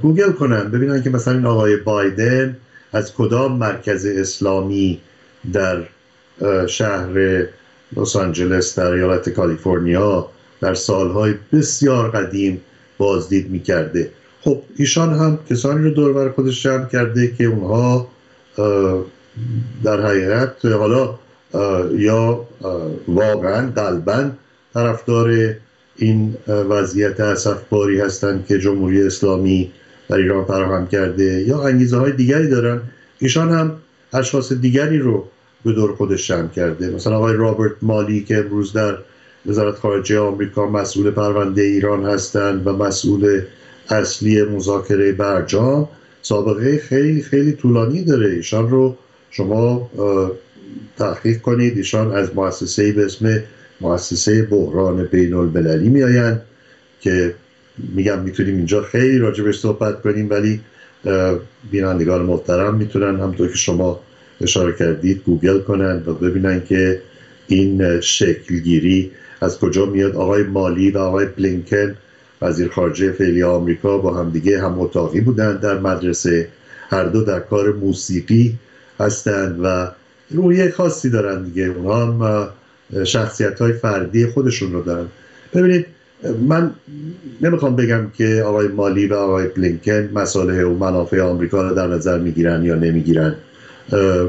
گوگل 0.02 0.32
کنن. 0.32 0.70
ببینن 0.70 1.02
که 1.02 1.10
مثلا 1.10 1.34
این 1.34 1.46
آقای 1.46 1.76
بایدن 1.76 2.56
از 2.92 3.14
کدام 3.14 3.58
مرکز 3.58 4.06
اسلامی 4.06 5.00
در 5.52 5.82
شهر 6.66 7.46
لس 7.96 8.16
آنجلس 8.16 8.78
در 8.78 8.92
ایالت 8.92 9.28
کالیفرنیا 9.28 10.28
در 10.60 10.74
سالهای 10.74 11.34
بسیار 11.52 12.10
قدیم 12.10 12.60
بازدید 12.98 13.50
می‌کرده. 13.50 14.10
خب 14.40 14.62
ایشان 14.76 15.12
هم 15.12 15.38
کسانی 15.50 15.84
رو 15.84 15.90
دور 15.90 16.12
بر 16.12 16.28
خودش 16.28 16.62
جمع 16.62 16.86
کرده 16.86 17.32
که 17.38 17.44
اونها 17.44 18.08
در 19.84 20.00
حقیقت 20.00 20.64
حالا 20.64 21.14
یا 21.96 22.46
واقعا 23.08 23.70
قلبا 23.70 24.30
طرفدار 24.74 25.54
این 25.96 26.36
وضعیت 26.48 27.20
اصفباری 27.20 28.00
هستند 28.00 28.46
که 28.46 28.58
جمهوری 28.58 29.02
اسلامی 29.02 29.72
در 30.08 30.16
ایران 30.16 30.44
فراهم 30.44 30.86
کرده 30.86 31.24
یا 31.24 31.62
انگیزه 31.62 31.96
های 31.96 32.12
دیگری 32.12 32.48
دارن. 32.48 32.80
ایشان 33.18 33.50
هم 33.50 33.72
اشخاص 34.12 34.52
دیگری 34.52 34.98
رو 34.98 35.24
به 35.64 35.72
دور 35.72 35.94
خودش 35.94 36.28
جمع 36.28 36.48
کرده. 36.48 36.90
مثلا 36.90 37.16
آقای 37.16 37.36
رابرت 37.36 37.72
مالی 37.82 38.24
که 38.24 38.38
امروز 38.38 38.72
در 38.72 38.98
وزارت 39.46 39.74
خارجه 39.74 40.18
آمریکا 40.18 40.66
مسئول 40.66 41.10
پرونده 41.10 41.62
ایران 41.62 42.04
هستند 42.04 42.66
و 42.66 42.72
مسئول 42.72 43.42
اصلی 43.90 44.42
مذاکره 44.42 45.12
برجام 45.12 45.88
سابقه 46.22 46.78
خیلی 46.78 47.22
خیلی 47.22 47.52
طولانی 47.52 48.04
داره. 48.04 48.30
ایشان 48.30 48.70
رو 48.70 48.96
شما 49.30 49.90
تحقیق 50.98 51.40
کنید. 51.40 51.76
ایشان 51.76 52.12
از 52.12 52.36
مؤسسه 52.36 52.92
به 52.92 53.04
اسم 53.04 53.42
مؤسسه 53.80 54.42
بحران 54.42 55.04
بین 55.04 55.34
المللی 55.34 55.88
میآیند 55.88 56.42
که 57.00 57.34
میگم 57.94 58.18
می‌تونیم 58.18 58.56
اینجا 58.56 58.82
خیلی 58.82 59.18
راجبش 59.18 59.58
صحبت 59.58 60.02
کنیم 60.02 60.30
ولی 60.30 60.60
بینندگان 61.70 62.22
محترم 62.22 62.74
می‌تونن 62.74 63.20
همطور 63.20 63.48
که 63.48 63.56
شما 63.56 64.00
اشاره 64.40 64.72
کردید 64.72 65.22
گوگل 65.26 65.58
کنن 65.58 66.02
و 66.06 66.12
ببینن 66.12 66.62
که 66.64 67.00
این 67.46 68.00
شکلگیری 68.00 69.10
از 69.40 69.58
کجا 69.58 69.86
میاد. 69.86 70.16
آقای 70.16 70.42
مالی 70.42 70.90
و 70.90 70.98
آقای 70.98 71.26
بلینکن 71.26 71.94
وزیر 72.42 72.68
خارجه 72.68 73.12
فعلی 73.12 73.42
آمریکا 73.42 73.98
با 73.98 74.14
همدیگه 74.14 74.62
هم 74.62 74.80
اتاقی 74.80 75.20
بودند 75.20 75.60
در 75.60 75.78
مدرسه. 75.78 76.48
هر 76.90 77.04
دو 77.04 77.22
در 77.22 77.40
کار 77.40 77.72
موسیقی 77.72 78.58
هستند 79.00 79.60
و 79.62 79.88
رویه 80.30 80.70
خاصی 80.70 81.10
دارن 81.10 81.42
دیگه. 81.42 81.62
اونها 81.62 82.06
هم 82.06 82.48
شخصیت 83.04 83.60
های 83.60 83.72
فردی 83.72 84.26
خودشون 84.26 84.72
رو 84.72 84.82
دارن. 84.82 85.06
ببینید 85.54 85.86
من 86.48 86.70
نمی‌خوام 87.40 87.76
بگم 87.76 88.10
که 88.14 88.42
آقای 88.46 88.68
مالی 88.68 89.06
و 89.06 89.14
آقای 89.14 89.46
بلینکن 89.46 90.10
مساله 90.14 90.64
و 90.64 90.74
منافع 90.74 91.20
آمریکا 91.20 91.68
رو 91.68 91.74
در 91.74 91.86
نظر 91.86 92.18
می‌گیرن 92.18 92.62
یا 92.62 92.74
نمی‌گیرن. 92.74 93.34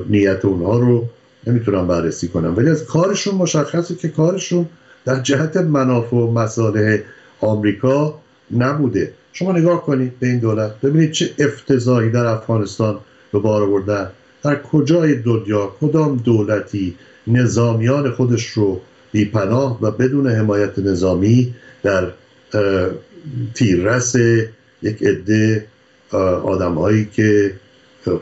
نیت 0.09 0.45
اونها 0.45 0.79
رو 0.79 1.05
نمی‌تونم 1.47 1.87
بررسی 1.87 2.27
کنم. 2.27 2.53
ولی 2.57 2.69
از 2.69 2.85
کارشون 2.85 3.35
مشخصه 3.35 3.95
که 3.95 4.09
کارشون 4.09 4.65
در 5.05 5.19
جهت 5.19 5.57
منافع 5.57 6.15
و 6.15 6.31
مصالح 6.31 6.97
آمریکا 7.41 8.19
نبوده. 8.57 9.13
شما 9.33 9.51
نگاه 9.51 9.85
کنید 9.85 10.19
به 10.19 10.27
این 10.27 10.39
دولت 10.39 10.81
ببینید 10.81 11.11
چه 11.11 11.29
افتضاحی 11.39 12.09
در 12.09 12.25
افغانستان 12.25 12.99
به 13.33 13.39
بار 13.39 13.63
آوردن 13.63 14.09
در 14.43 14.61
کجای 14.61 15.15
دنیا 15.15 15.71
کدام 15.81 16.17
دولتی 16.17 16.95
نظامیان 17.27 18.11
خودش 18.11 18.45
رو 18.45 18.81
بی 19.11 19.25
پناه 19.25 19.79
و 19.81 19.91
بدون 19.91 20.27
حمایت 20.27 20.79
نظامی 20.79 21.53
در 21.83 22.07
تیررس 23.53 24.15
یک 24.81 25.03
عده 25.03 25.65
آدمهایی 26.43 27.07
که 27.13 27.53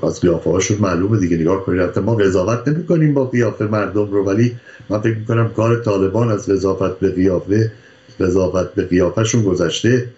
از 0.04 0.22
قیافه 0.22 0.50
هاشون 0.50 0.78
معلومه 0.78 1.20
دیگه. 1.20 1.38
نگاه 1.38 1.66
کنید 1.66 2.00
ما 2.00 2.16
قضاوت 2.16 2.68
نمی 2.68 2.86
کنیم 2.86 3.14
با 3.14 3.26
قیافه 3.26 3.66
مردم 3.66 4.12
رو 4.12 4.24
ولی 4.26 4.56
من 4.90 5.02
فکر 5.02 5.18
می‌کنم 5.18 5.50
کار 5.50 5.84
طالبان 5.84 6.32
از 6.32 6.50
قضاوت 6.50 7.00
به 7.00 7.12
قیافه 7.12 7.72
قضاوت 8.20 8.74
به 8.74 8.86
قیافهشون 8.86 9.44
گذشته 9.44 10.10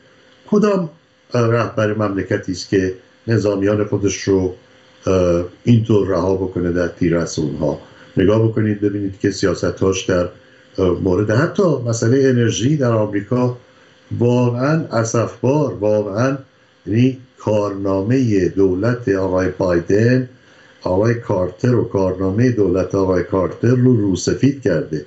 کدام 0.51 0.89
رهبر 1.33 1.93
مملکتی 1.93 2.51
است 2.51 2.69
که 2.69 2.93
نظامیان 3.27 3.83
خودش 3.83 4.21
رو 4.21 4.55
اینطور 5.63 6.07
رها 6.07 6.35
بکنه 6.35 6.71
در 6.71 6.87
تیررس 6.87 7.39
اونها؟ 7.39 7.79
نگاه 8.17 8.47
بکنید 8.47 8.81
ببینید 8.81 9.19
که 9.19 9.31
سیاستاش 9.31 10.05
در 10.05 10.29
مورد 10.77 11.31
حتی 11.31 11.63
مسئله 11.63 12.29
انرژی 12.29 12.77
در 12.77 12.91
آمریکا 12.91 13.57
واقعا 14.19 14.85
اصفبار 14.91 15.73
واقعا 15.73 16.37
یعنی 16.85 17.17
کارنامه 17.39 18.49
دولت 18.49 19.09
آقای 19.09 19.49
بایدن 19.57 20.29
آقای 20.83 21.15
کارتر 21.15 21.75
و 21.75 21.83
کارنامه 21.83 22.51
دولت 22.51 22.95
آقای 22.95 23.23
کارتر 23.23 23.67
رو 23.67 23.97
روسفید 23.97 24.61
کرده. 24.61 25.05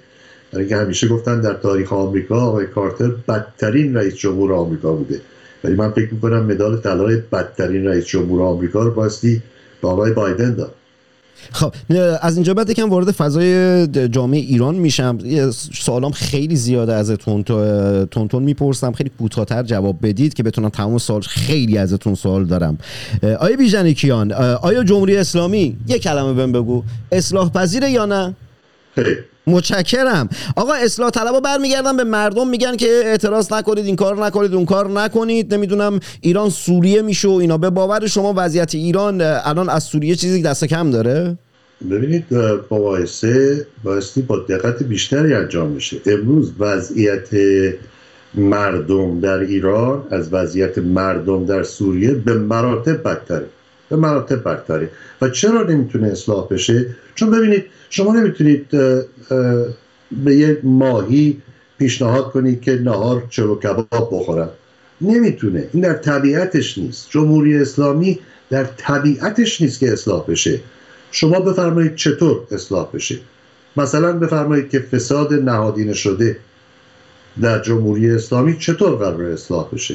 برای 0.53 0.65
اینکه 0.65 0.77
همیشه 0.77 1.09
گفتن 1.09 1.41
در 1.41 1.55
تاریخ 1.55 1.93
آمریکا 1.93 2.41
آقای 2.41 2.67
کارتر 2.67 3.09
بدترین 3.29 3.97
رئیس 3.97 4.15
جمهور 4.15 4.53
آمریکا 4.53 4.93
بوده. 4.93 5.21
ولی 5.65 5.75
من 5.75 5.91
فکر 5.91 6.15
می‌کنم 6.15 6.45
مدال 6.45 6.77
طلای 6.77 7.17
بدترین 7.33 7.87
رئیس 7.87 8.05
جمهور 8.05 8.43
آمریکا 8.43 8.83
رو 8.83 8.91
باستی 8.91 9.43
به 9.83 9.89
آقای 9.89 10.13
بایدن 10.13 10.55
داد. 10.55 10.75
خب 11.53 11.73
از 12.23 12.35
اینجا 12.35 12.55
بعد 12.55 12.71
یکم 12.71 12.91
وارد 12.91 13.11
فضای 13.11 13.87
جامعه 13.87 14.41
ایران 14.41 14.75
میشم. 14.75 15.19
سوالام 15.73 16.13
خیلی 16.13 16.57
زیاده 16.57 16.93
ازتون 16.93 17.43
تون 18.07 18.29
تون 18.29 18.43
می‌پرسم. 18.43 18.93
خیلی 18.93 19.11
کوتاهتر 19.19 19.63
جواب 19.63 19.99
بدید 20.03 20.35
که 20.35 20.43
بتونم 20.43 20.69
تمام 20.69 20.99
سال 20.99 21.21
خیلی 21.21 21.79
ازتون 21.79 22.15
سوال 22.15 22.45
دارم. 22.45 22.79
آیا 23.41 23.57
بیژنیکیان 23.57 24.33
آیا 24.63 24.85
جمهوری 24.85 25.17
اسلامی 25.17 25.77
یه 25.87 25.99
کلمه 25.99 26.33
بهم 26.33 26.53
بگو. 26.53 26.83
اصلاح 27.13 27.51
پذیره 27.51 27.91
یا 27.91 28.07
نه؟ 28.07 28.35
متشکرم. 29.47 30.29
آقا 30.57 30.73
اصلاح 30.73 31.11
طلبا 31.11 31.41
برمیگردن 31.41 31.97
به 31.97 32.05
مردم 32.05 32.49
میگن 32.49 32.77
که 32.77 32.87
اعتراض 33.05 33.53
نکنید 33.53 33.87
این 33.87 33.97
کار 33.97 34.27
نکنید 34.27 34.55
اون 34.55 34.65
کار 34.65 34.91
نکنید. 34.91 35.55
نمی‌دونم 35.55 36.01
ایران 36.21 36.51
سوریه 36.51 37.03
میشه 37.03 37.29
و 37.29 37.33
اینا. 37.33 37.59
به 37.59 37.71
باور 37.71 38.07
شما 38.07 38.35
وضعیت 38.37 38.75
ایران 38.75 39.21
الان 39.21 39.69
از 39.69 39.85
سوریه 39.85 40.15
چیزی 40.15 40.43
دست 40.43 40.65
کم 40.65 40.91
داره؟ 40.91 41.39
ببینید 41.91 42.25
مقایسه 42.71 43.67
بایستی 43.85 44.23
با 44.23 44.39
دقت 44.39 44.83
بیشتری 44.83 45.35
انجام 45.35 45.69
میشه 45.69 45.97
امروز 46.07 46.53
وضعیت 46.59 47.29
مردم 48.35 49.21
در 49.21 49.39
ایران 49.39 50.03
از 50.11 50.33
وضعیت 50.33 50.79
مردم 50.79 51.47
در 51.47 51.63
سوریه 51.63 52.15
به 52.15 52.35
مراتب 52.35 53.03
بدتره. 53.03 53.47
به 53.93 53.99
مراتب 53.99 54.49
بدتره 54.49 54.91
و 55.23 55.29
چرا 55.29 55.63
نمی‌تونه 55.63 56.09
اصلاح 56.09 56.49
بشه؟ 56.49 56.87
چون 57.15 57.31
ببینید 57.31 57.65
شما 57.91 58.13
نمی‌تونید 58.13 58.67
به 60.25 60.37
یک 60.37 60.59
ماهی 60.63 61.43
پیشنهاد 61.79 62.33
کنید 62.33 62.61
که 62.61 62.75
نهار 62.75 63.27
چلو 63.31 63.59
کباب 63.59 64.09
بخورن. 64.13 64.49
نمی‌تونه. 65.01 65.69
این 65.73 65.83
در 65.83 65.93
طبیعتش 65.93 66.79
نیست. 66.79 67.11
جمهوری 67.11 67.57
اسلامی 67.57 68.19
در 68.51 68.65
طبیعتش 68.65 69.61
نیست 69.61 69.81
که 69.81 69.93
اصلاح 69.93 70.25
بشه. 70.27 70.61
شما 71.11 71.41
بفرمایید 71.41 71.95
چطور 71.95 72.41
اصلاح 72.51 72.89
بشه. 72.95 73.19
مثلا 73.77 74.13
بفرمایید 74.13 74.71
که 74.71 74.79
فساد 74.79 75.35
نهادینه 75.35 75.93
شده 75.93 76.37
در 77.43 77.63
جمهوری 77.63 78.11
اسلامی 78.11 78.57
چطور 78.59 78.97
قرار 78.97 79.23
اصلاح 79.23 79.69
بشه؟ 79.73 79.95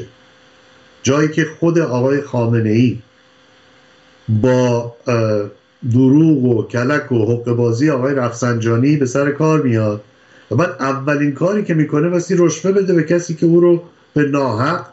جایی 1.03 1.29
که 1.29 1.47
خود 1.59 1.79
آقای 1.79 2.21
خامنه 2.21 2.69
ای 2.69 2.97
با 4.29 4.95
دروغ 5.91 6.43
و 6.43 6.63
کلک 6.63 7.11
و 7.11 7.25
حق 7.25 7.51
بازی 7.51 7.89
آقای 7.89 8.15
رفسنجانی 8.15 8.97
به 8.97 9.05
سر 9.05 9.31
کار 9.31 9.61
میاد. 9.61 10.01
و 10.51 10.55
بعد 10.55 10.75
اولین 10.79 11.31
کاری 11.31 11.63
که 11.63 11.73
می‌کنه 11.73 12.09
واسه 12.09 12.35
رشوه 12.37 12.71
بده 12.71 12.93
به 12.93 13.03
کسی 13.03 13.33
که 13.33 13.45
او 13.45 13.59
رو 13.59 13.83
به 14.13 14.23
ناحق 14.23 14.85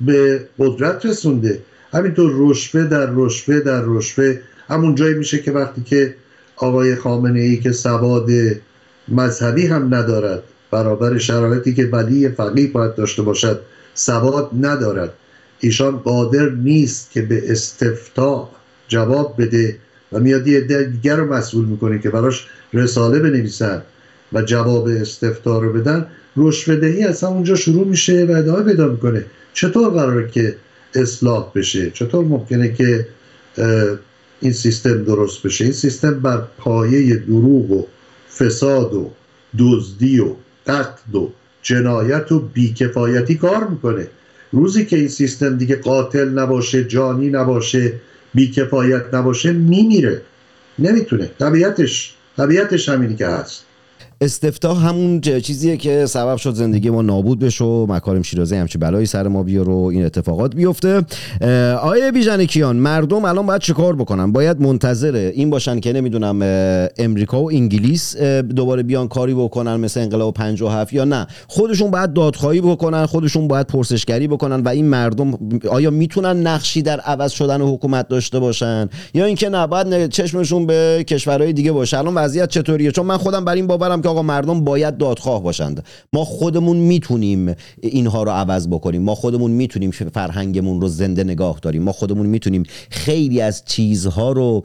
به 0.00 0.48
قدرت 0.58 1.06
رسونده. 1.06 1.62
همینطور 1.92 2.32
رشوه 2.34 2.84
در 2.84 3.10
رشوه 3.14 3.60
در 3.60 3.82
رشوه. 3.86 4.38
همون 4.68 4.94
جایی 4.94 5.14
میشه 5.14 5.38
که 5.38 5.52
وقتی 5.52 5.82
که 5.82 6.14
آقای 6.56 6.96
خامنه 6.96 7.40
ای 7.40 7.56
که 7.56 7.72
سواد 7.72 8.30
مذهبی 9.08 9.66
هم 9.66 9.94
ندارد 9.94 10.42
برابر 10.70 11.18
شرایطی 11.18 11.74
که 11.74 11.86
ولی 11.86 12.28
فقیه 12.28 12.66
باید 12.66 12.94
داشته 12.94 13.22
باشد 13.22 13.60
سواد 13.94 14.50
ندارد. 14.60 15.12
ایشان 15.60 15.96
قادر 15.96 16.48
نیست 16.48 17.10
که 17.10 17.22
به 17.22 17.52
استفتاح 17.52 18.48
جواب 18.88 19.34
بده 19.42 19.76
و 20.12 20.20
میاد 20.20 20.46
یه 20.46 20.60
دیگر 20.60 21.16
رو 21.16 21.34
مسئول 21.34 21.64
می‌کنه 21.64 21.98
که 21.98 22.10
براش 22.10 22.46
رساله 22.74 23.18
بنویسن 23.18 23.82
و 24.32 24.42
جواب 24.42 24.86
استفتار 24.86 25.62
رو 25.62 25.72
بدن. 25.72 26.06
رشوهدهی 26.36 27.04
از 27.04 27.24
اونجا 27.24 27.54
شروع 27.54 27.86
میشه 27.86 28.24
و 28.24 28.32
ادامه 28.32 28.62
پیدا 28.62 28.88
می‌کنه. 28.88 29.24
چطور 29.54 29.90
قراره 29.90 30.30
که 30.30 30.56
اصلاح 30.94 31.52
بشه؟ 31.54 31.90
چطور 31.90 32.24
ممکنه 32.24 32.72
که 32.72 33.08
این 34.40 34.52
سیستم 34.52 35.04
درست 35.04 35.42
بشه؟ 35.42 35.64
این 35.64 35.72
سیستم 35.72 36.20
بر 36.20 36.42
پایه 36.58 37.16
دروغ 37.16 37.70
و 37.70 37.86
فساد 38.38 38.94
و 38.94 39.10
دزدی 39.58 40.20
و 40.20 40.34
قتل 40.66 41.18
و 41.18 41.28
جنایت 41.62 42.32
و 42.32 42.40
بیکفایتی 42.40 43.34
کار 43.34 43.68
می‌کنه. 43.68 44.06
روزی 44.52 44.84
که 44.84 44.96
این 44.96 45.08
سیستم 45.08 45.58
دیگه 45.58 45.76
قاتل 45.76 46.28
نباشه 46.28 46.84
جانی 46.84 47.30
نباشه 47.30 47.92
بیکفایت 48.34 49.14
نباشه 49.14 49.52
میمیره. 49.52 50.22
نمی‌تونه. 50.78 51.30
طبیعتش 51.38 52.14
طبیعتش 52.36 52.88
همینی 52.88 53.16
که 53.16 53.26
هست. 53.26 53.64
استفتاح 54.20 54.86
همون 54.88 55.20
چیزیه 55.20 55.76
که 55.76 56.06
سبب 56.06 56.36
شد 56.36 56.54
زندگی 56.54 56.90
ما 56.90 57.02
نابود 57.02 57.38
بشه 57.38 57.64
و 57.64 57.86
مکارم 57.88 58.22
شیرازی 58.22 58.56
همچی 58.56 58.78
بلایی 58.78 59.06
سر 59.06 59.28
ما 59.28 59.42
بیاره 59.42 59.72
و 59.72 59.90
این 59.92 60.04
اتفاقات 60.04 60.54
بیفته. 60.54 61.02
آیه 61.82 62.12
بیژن 62.12 62.44
کیان 62.44 62.76
مردم 62.76 63.24
الان 63.24 63.46
باید 63.46 63.60
چیکار 63.60 63.96
بکنن؟ 63.96 64.32
باید 64.32 64.60
منتظر 64.60 65.14
این 65.34 65.50
باشن 65.50 65.80
که 65.80 65.92
نمی‌دونم 65.92 66.42
امریکا 66.98 67.42
و 67.42 67.50
انگلیس 67.50 68.16
دوباره 68.56 68.82
بیان 68.82 69.08
کاری 69.08 69.34
بکنن 69.34 69.76
مثل 69.76 70.00
انقلاب 70.00 70.34
57 70.34 70.92
یا 70.92 71.04
نه. 71.04 71.26
خودشون 71.48 71.90
باید 71.90 72.12
دادخواهی 72.12 72.60
بکنن 72.60 73.06
خودشون 73.06 73.48
باید 73.48 73.66
پرسشگری 73.66 74.28
بکنن 74.28 74.60
و 74.60 74.68
این 74.68 74.86
مردم 74.86 75.38
آیا 75.70 75.90
می‌تونن 75.90 76.46
نقشی 76.46 76.82
در 76.82 77.00
عوض 77.00 77.32
شدن 77.32 77.60
حکومت 77.60 78.08
داشته 78.08 78.38
باشن؟ 78.38 78.88
یا 79.14 79.24
اینکه 79.24 79.48
نه 79.48 79.66
باید 79.66 80.08
چشمشون 80.08 80.66
به 80.66 81.04
کشورهای 81.08 81.52
دیگه 81.52 81.72
باشه. 81.72 81.98
الان 81.98 82.14
وضعیت 82.14 82.48
چطوریه؟ 82.48 82.90
چون 82.90 83.06
من 83.06 83.16
خودم 83.16 83.44
بر 83.44 83.54
این 83.54 83.66
باورم 83.66 84.00
آقا 84.08 84.22
مردم 84.22 84.64
باید 84.64 84.96
دادخواه 84.96 85.42
باشند. 85.42 85.84
ما 86.12 86.24
خودمون 86.24 86.76
می‌تونیم 86.76 87.54
اینها 87.80 88.22
رو 88.22 88.30
عوض 88.30 88.68
بکنیم. 88.68 89.02
ما 89.02 89.14
خودمون 89.14 89.50
می‌تونیم 89.50 89.90
فرهنگمون 89.90 90.80
رو 90.80 90.88
زنده 90.88 91.24
نگاه 91.24 91.58
داریم. 91.62 91.82
ما 91.82 91.92
خودمون 91.92 92.26
می‌تونیم 92.26 92.62
خیلی 92.90 93.40
از 93.40 93.64
چیزها 93.64 94.32
رو 94.32 94.62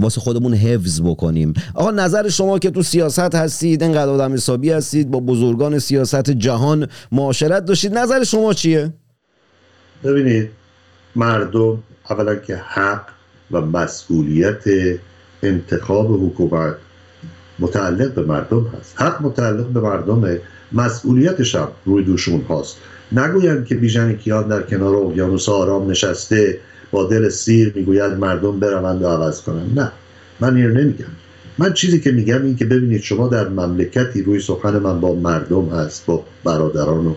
واسه 0.00 0.20
خودمون 0.20 0.54
حفظ 0.54 1.00
بکنیم. 1.00 1.52
آقا 1.74 1.90
نظر 1.90 2.28
شما 2.28 2.58
که 2.58 2.70
تو 2.70 2.82
سیاست 2.82 3.34
هستید 3.34 3.82
اینقدر 3.82 4.10
آدم 4.10 4.32
حسابی 4.32 4.70
هستید 4.70 5.10
با 5.10 5.20
بزرگان 5.20 5.78
سیاست 5.78 6.30
جهان 6.30 6.88
معاشرت 7.12 7.64
داشتید 7.64 7.98
نظر 7.98 8.24
شما 8.24 8.52
چیه؟ 8.52 8.92
ببینید 10.04 10.50
مردم 11.16 11.78
اولا 12.10 12.34
که 12.34 12.56
حق 12.56 13.06
و 13.50 13.60
مسئولیت 13.60 14.62
انتخاب 15.42 16.26
حکومت 16.26 16.76
متعلق 17.62 18.14
به 18.14 18.22
مردم 18.22 18.66
هست. 18.78 18.94
حق 19.02 19.22
متعلق 19.22 19.66
به 19.66 19.80
مردمه 19.80 20.40
مسئولیتش 20.72 21.54
هم 21.54 21.68
روی 21.84 22.04
دوشون 22.04 22.40
هاست. 22.48 22.76
نگویند 23.12 23.66
که 23.66 23.74
بیژن 23.74 24.12
کیان 24.12 24.48
در 24.48 24.62
کنار 24.62 24.96
اقیانوس 24.96 25.48
آرام 25.48 25.90
نشسته 25.90 26.58
با 26.90 27.04
دل 27.04 27.28
سیر 27.28 27.72
می‌گوید 27.74 28.12
مردم 28.12 28.60
بروند 28.60 29.02
و 29.02 29.06
عوض 29.06 29.40
کنن 29.40 29.66
نه 29.76 29.92
من 30.40 30.56
این 30.56 30.70
نمیگم. 30.70 31.12
من 31.58 31.72
چیزی 31.72 32.00
که 32.00 32.12
میگم 32.12 32.42
این 32.42 32.56
که 32.56 32.64
ببینید 32.64 33.02
شما 33.02 33.28
در 33.28 33.48
مملکتی 33.48 34.22
روی 34.22 34.40
سخن 34.40 34.78
من 34.78 35.00
با 35.00 35.14
مردم 35.14 35.68
هست 35.68 36.06
با 36.06 36.24
برادران 36.44 37.06
و 37.06 37.14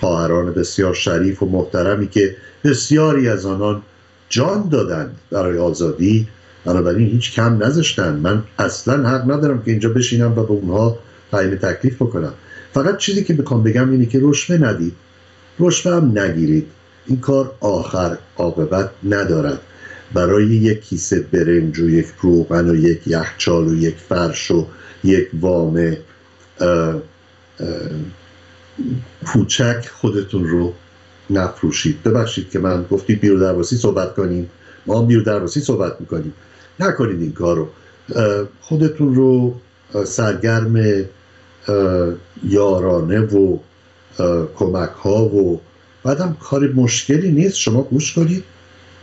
خواهران 0.00 0.52
بسیار 0.52 0.94
شریف 0.94 1.42
و 1.42 1.46
محترمی 1.46 2.08
که 2.08 2.36
بسیاری 2.64 3.28
از 3.28 3.46
آنان 3.46 3.82
جان 4.28 4.68
دادند 4.68 5.16
برای 5.30 5.58
آزادی 5.58 6.28
بنابراین 6.64 7.08
هیچ 7.08 7.32
کم 7.34 7.62
نذاشتن. 7.64 8.16
من 8.16 8.42
اصلا 8.58 9.08
حق 9.08 9.30
ندارم 9.30 9.62
که 9.62 9.70
اینجا 9.70 9.88
بشینم 9.88 10.32
و 10.32 10.42
به 10.42 10.52
اونها 10.52 10.98
تعیین 11.32 11.56
تکلیف 11.56 11.94
بکنم. 12.02 12.32
فقط 12.74 12.96
چیزی 12.96 13.24
که 13.24 13.34
می‌خوام 13.34 13.62
بگم 13.62 13.90
اینه 13.90 14.06
که 14.06 14.18
رشوه 14.22 14.56
ندید. 14.56 14.92
رشوه 15.60 15.94
هم 15.94 16.18
نگیرید. 16.18 16.66
این 17.06 17.20
کار 17.20 17.52
آخر 17.60 18.18
عاقبت 18.36 18.90
ندارد. 19.04 19.60
برای 20.14 20.46
یک 20.46 20.80
کیسه 20.80 21.20
برنج 21.20 21.78
و 21.78 21.90
یک 21.90 22.06
روغن 22.20 22.70
و 22.70 22.76
یک 22.76 23.06
یخچال 23.06 23.68
و 23.68 23.74
یک 23.74 23.96
فرش 24.08 24.50
و 24.50 24.66
یک 25.04 25.28
وام 25.40 25.96
کوچک 29.26 29.88
خودتون 29.92 30.48
رو 30.48 30.74
نفروشید. 31.30 32.02
ببخشید 32.02 32.50
که 32.50 32.58
من 32.58 32.84
گفتید 32.90 33.20
بیرو 33.20 33.40
درواسی 33.40 33.76
صحبت 33.76 34.14
کنیم. 34.14 34.50
ما 34.86 35.02
بیرو 35.02 35.22
درواسی 35.22 35.60
صحبت 35.60 36.00
می‌کنیم. 36.00 36.32
نکنید 36.80 37.20
این 37.20 37.32
کارو. 37.32 37.68
خودتون 38.60 39.14
رو 39.14 39.54
سرگرم 40.04 41.04
یارانه 42.44 43.20
و 43.20 43.58
کمک 44.56 44.90
ها 44.90 45.24
و 45.24 45.60
بعدم 46.04 46.36
کار 46.40 46.72
مشکلی 46.72 47.30
نیست. 47.30 47.56
شما 47.56 47.82
گوش 47.82 48.14
کنید. 48.14 48.44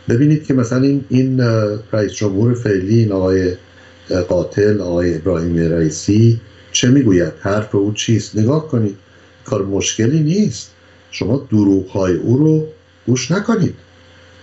ببینید 0.08 0.46
که 0.46 0.54
مثلا 0.54 0.82
این, 0.82 1.04
این 1.08 1.40
رئیس 1.92 2.12
جمهور 2.12 2.54
فعلی 2.54 2.98
این 2.98 3.12
آقای 3.12 3.54
قاتل 4.28 4.80
آقای 4.80 5.14
ابراهیم 5.14 5.56
رئیسی 5.56 6.40
چه 6.72 6.88
می‌گوید؟ 6.88 7.32
حرف 7.40 7.74
او 7.74 7.92
چیست؟ 7.92 8.36
نگاه 8.36 8.68
کنید. 8.68 8.96
کار 9.44 9.64
مشکلی 9.64 10.20
نیست. 10.20 10.70
شما 11.10 11.46
دروغ 11.50 11.88
های 11.88 12.14
او 12.14 12.36
رو 12.36 12.66
گوش 13.06 13.30
نکنید. 13.30 13.74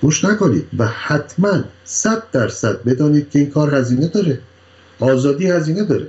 گوش 0.03 0.25
نکنید 0.25 0.65
و 0.77 0.87
حتما 0.87 1.63
صد 1.85 2.23
درصد 2.31 2.83
بدانید 2.83 3.29
که 3.29 3.39
این 3.39 3.49
کار 3.49 3.75
هزینه 3.75 4.07
داره. 4.07 4.39
آزادی 4.99 5.47
هزینه 5.47 5.83
داره. 5.83 6.07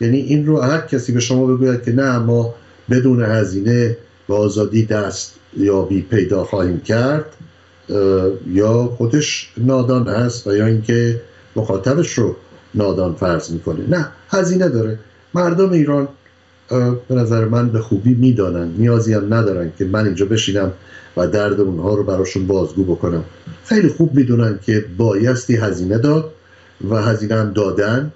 یعنی 0.00 0.16
این 0.16 0.46
رو 0.46 0.60
هر 0.60 0.80
کسی 0.80 1.12
به 1.12 1.20
شما 1.20 1.46
بگوید 1.46 1.82
که 1.82 1.92
نه 1.92 2.18
ما 2.18 2.54
بدون 2.90 3.22
هزینه 3.24 3.96
و 4.28 4.32
آزادی 4.32 4.84
دست 4.86 5.34
یا 5.56 5.82
بی 5.82 6.02
پیدا 6.02 6.44
خواهیم 6.44 6.80
کرد 6.80 7.24
یا 8.46 8.86
خودش 8.86 9.52
نادان 9.56 10.08
هست 10.08 10.46
و 10.46 10.56
یا 10.56 10.66
اینکه 10.66 11.20
مخاطبش 11.56 12.12
رو 12.12 12.36
نادان 12.74 13.14
فرض 13.14 13.50
می‌کنه. 13.50 13.88
نه 13.88 14.08
هزینه 14.28 14.68
داره. 14.68 14.98
مردم 15.34 15.72
ایران 15.72 16.08
به 17.08 17.14
نظر 17.14 17.44
من 17.44 17.68
به 17.68 17.78
خوبی 17.78 18.14
می‌دانن. 18.14 18.74
نیازی 18.78 19.14
هم 19.14 19.34
ندارن 19.34 19.72
که 19.78 19.84
من 19.84 20.04
اینجا 20.04 20.26
بشینم 20.26 20.72
و 21.16 21.26
درد 21.26 21.60
اونها 21.60 21.94
رو 21.94 22.04
براشون 22.04 22.46
بازگو 22.46 22.84
بکنم. 22.84 23.24
خیلی 23.64 23.88
خوب 23.88 24.14
می‌دونن 24.14 24.58
که 24.62 24.84
بایستی 24.96 25.56
هزینه 25.56 25.98
داد 25.98 26.32
و 26.90 27.02
هزینه 27.02 27.34
هم 27.34 27.52
دادن 27.52 28.12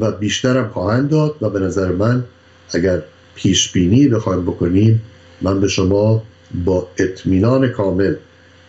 و 0.00 0.10
بیشتر 0.12 0.56
هم 0.56 0.68
خواهند 0.68 1.08
داد 1.08 1.34
و 1.40 1.50
به 1.50 1.58
نظر 1.58 1.92
من 1.92 2.24
اگر 2.74 3.02
پیش 3.34 3.72
بینی 3.72 4.08
بخوایم 4.08 4.42
بکنیم 4.42 5.02
من 5.42 5.60
به 5.60 5.68
شما 5.68 6.22
با 6.64 6.88
اطمینان 6.96 7.68
کامل 7.68 8.14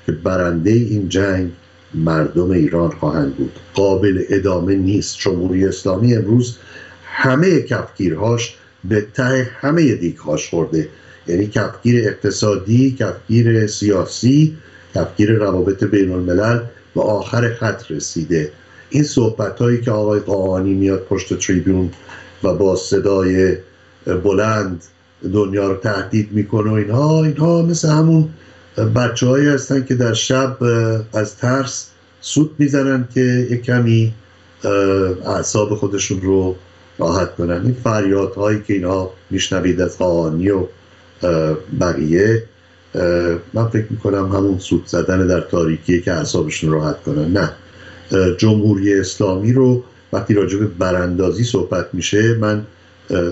که 0.05 0.11
برنده 0.11 0.71
این 0.71 1.09
جنگ 1.09 1.51
مردم 1.93 2.51
ایران 2.51 2.91
خواهند 2.91 3.35
بود. 3.35 3.51
قابل 3.73 4.23
ادامه 4.29 4.75
نیست. 4.75 5.17
جمهوری 5.17 5.65
اسلامی 5.65 6.15
امروز 6.15 6.57
همه 7.05 7.61
کفگیرهاش 7.61 8.55
به 8.83 9.07
ته 9.13 9.49
همه 9.59 9.95
دیگهاش 9.95 10.49
خورده. 10.49 10.89
یعنی 11.27 11.47
کفگیر 11.47 12.07
اقتصادی 12.07 12.95
کفگیر 12.99 13.67
سیاسی 13.67 14.57
کفگیر 14.95 15.31
روابط 15.31 15.83
بین 15.83 16.11
الملل 16.11 16.59
و 16.95 16.99
آخر 16.99 17.53
خط 17.53 17.91
رسیده. 17.91 18.51
این 18.89 19.03
صحبت 19.03 19.59
هایی 19.59 19.81
که 19.81 19.91
آقای 19.91 20.19
قاهانی 20.19 20.73
میاد 20.73 21.03
پشت 21.03 21.39
تریبیون 21.39 21.89
و 22.43 22.53
با 22.53 22.75
صدای 22.75 23.57
بلند 24.23 24.83
دنیا 25.33 25.67
رو 25.67 25.75
تهدید 25.75 26.31
می‌کنه 26.31 26.69
و 26.69 26.73
اینها 26.73 27.23
اینها 27.23 27.61
مثل 27.61 27.89
همون 27.89 28.29
بچه 28.95 29.27
هایی 29.27 29.47
هستن 29.47 29.85
که 29.85 29.95
در 29.95 30.13
شب 30.13 30.57
از 31.13 31.37
ترس 31.37 31.87
سود 32.21 32.55
می‌زنن 32.57 33.07
که 33.13 33.47
یک 33.51 33.61
کمی 33.61 34.13
اعصاب 35.25 35.75
خودشون 35.75 36.21
رو 36.21 36.55
راحت 36.97 37.35
کنن. 37.35 37.61
این 37.63 37.75
فریاد 37.83 38.33
هایی 38.33 38.61
که 38.67 38.73
اینها 38.73 39.13
میشنوید 39.29 39.81
از 39.81 39.97
قاهانی 39.97 40.49
و 40.49 40.65
بقیه 41.81 42.43
من 43.53 43.67
فکر 43.73 43.85
می‌کنم 43.89 44.31
همون 44.31 44.59
سود 44.59 44.85
زدن 44.85 45.27
در 45.27 45.41
تاریکیه 45.41 46.01
که 46.01 46.13
اعصابشون 46.13 46.71
راحت 46.71 47.03
کنن. 47.03 47.33
نه. 47.37 47.51
جمهوری 48.37 48.99
اسلامی 48.99 49.53
رو 49.53 49.83
وقتی 50.13 50.33
راجع 50.33 50.57
به 50.57 50.65
براندازی 50.65 51.43
صحبت 51.43 51.87
میشه 51.93 52.33
من 52.33 52.65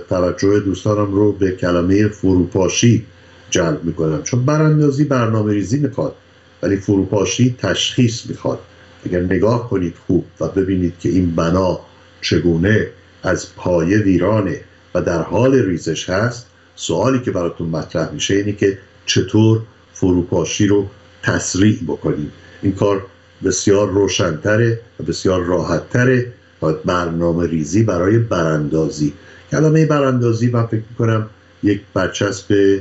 توجه 0.10 0.60
دوستانم 0.60 1.14
رو 1.14 1.32
به 1.32 1.52
کلمه 1.52 2.08
فروپاشی 2.08 3.06
جلب 3.50 3.84
می‌کنم. 3.84 4.24
چون 4.24 4.46
براندازی 4.46 5.04
برنامه 5.04 5.54
ریزی 5.54 5.80
می‌خواد 5.80 6.16
ولی 6.64 6.78
فروپاشی 6.78 7.56
تشخیص 7.58 8.26
می‌خواد. 8.30 8.60
اگر 9.06 9.20
نگاه 9.20 9.70
کنید 9.70 9.94
خوب 10.08 10.26
و 10.40 10.48
ببینید 10.48 10.94
که 11.00 11.10
این 11.10 11.36
بنا 11.36 11.80
چگونه 12.22 12.88
از 13.24 13.56
پایه 13.56 13.98
ویرانه 13.98 14.62
و 14.96 15.02
در 15.02 15.22
حال 15.22 15.56
ریزش 15.56 16.10
هست 16.10 16.46
سوالی 16.76 17.20
که 17.20 17.32
براتون 17.32 17.70
مطرح 17.70 18.12
میشه 18.12 18.34
اینه 18.34 18.52
که 18.52 18.78
چطور 19.06 19.62
فروپاشی 19.94 20.68
رو 20.68 20.88
تسریع 21.24 21.80
بکنیم. 21.88 22.32
این 22.62 22.72
کار 22.72 23.06
بسیار 23.44 23.90
روشنتره 23.90 24.80
و 25.00 25.04
بسیار 25.04 25.44
راحتتره 25.44 26.34
و 26.62 26.74
برنامه 26.74 27.48
ریزی 27.48 27.84
برای 27.84 28.18
براندازی. 28.18 29.14
کلمه 29.52 29.86
براندازی 29.86 30.50
من 30.50 30.66
فکر 30.66 30.84
می‌کنم 30.90 31.30
یک 31.64 31.82
برچسب 31.94 32.80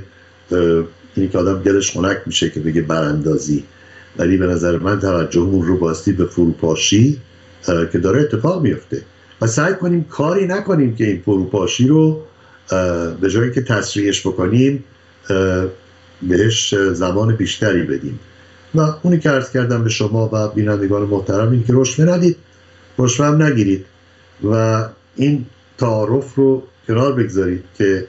اینی 1.14 1.28
که 1.28 1.38
آدم 1.38 1.62
گلش 1.62 1.90
خنک 1.90 2.18
میشه 2.26 2.50
که 2.50 2.60
بگه 2.60 2.82
براندازی. 2.82 3.64
ولی 4.18 4.36
به 4.36 4.46
نظر 4.46 4.78
من 4.78 5.00
توجهمون 5.00 5.66
رو 5.66 5.78
باستی 5.78 6.12
به 6.12 6.26
فروپاشی 6.26 7.20
که 7.92 7.98
داره 7.98 8.20
اتفاق 8.20 8.62
میفته 8.62 9.02
و 9.40 9.46
سعی 9.46 9.74
کنیم 9.74 10.04
کاری 10.04 10.46
نکنیم 10.46 10.96
که 10.96 11.06
این 11.06 11.22
فروپاشی 11.24 11.86
رو 11.86 12.22
به 13.20 13.30
جایی 13.30 13.52
که 13.52 13.62
تسریعش 13.62 14.26
بکنیم 14.26 14.84
بهش 16.22 16.74
زمان 16.92 17.36
بیشتری 17.36 17.82
بدیم. 17.82 18.20
و 18.74 18.80
اونی 19.02 19.18
که 19.18 19.30
ارز 19.30 19.50
کردم 19.50 19.84
به 19.84 19.90
شما 19.90 20.30
و 20.32 20.48
بینندگان 20.48 21.02
محترم 21.02 21.50
این 21.50 21.64
که 21.64 21.72
رشوه 21.76 22.04
ندید. 22.04 22.36
رشوه 22.98 23.26
هم 23.26 23.42
نگیرید. 23.42 23.86
و 24.44 24.84
این 25.16 25.46
تعارف 25.78 26.34
رو 26.34 26.62
کنار 26.86 27.12
بگذارید 27.12 27.64
که 27.78 28.08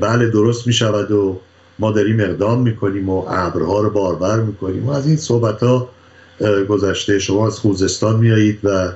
بله 0.00 0.30
درست 0.30 0.66
می 0.66 0.72
شود 0.72 1.10
و 1.10 1.40
ما 1.78 1.90
داریم 1.90 2.20
اقدام 2.20 2.62
می‌کنیم 2.62 3.08
و 3.08 3.24
ابرها 3.28 3.80
رو 3.80 3.90
باربر 3.90 4.40
می‌کنیم 4.40 4.86
و 4.86 4.90
از 4.90 5.06
این 5.06 5.16
صحبت 5.16 5.62
ها 5.62 5.88
گذشته 6.68 7.18
شما 7.18 7.46
از 7.46 7.58
خوزستان 7.58 8.16
میایید 8.20 8.58
و 8.64 8.92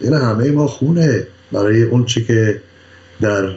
دل 0.00 0.14
همه 0.14 0.50
ما 0.50 0.66
خونه 0.66 1.26
برای 1.52 1.82
اون 1.82 2.04
چی 2.04 2.24
که 2.24 2.62
در 3.20 3.50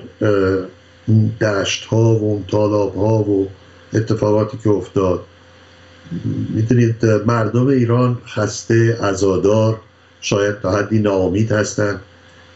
دشت 1.42 1.86
ها 1.86 2.16
و 2.16 2.24
اون 2.24 2.46
تالاب 2.48 2.96
ها 2.96 3.24
و 3.24 3.48
اتفاقاتی 3.94 4.58
که 4.64 4.70
افتاد. 4.70 5.24
می‌دونید 6.50 7.06
مردم 7.06 7.68
ایران 7.68 8.18
خسته 8.28 8.98
ازادار 9.02 9.80
شاید 10.22 10.60
تا 10.60 10.72
حدی 10.72 11.00
ناامید 11.00 11.52
هستند 11.52 12.00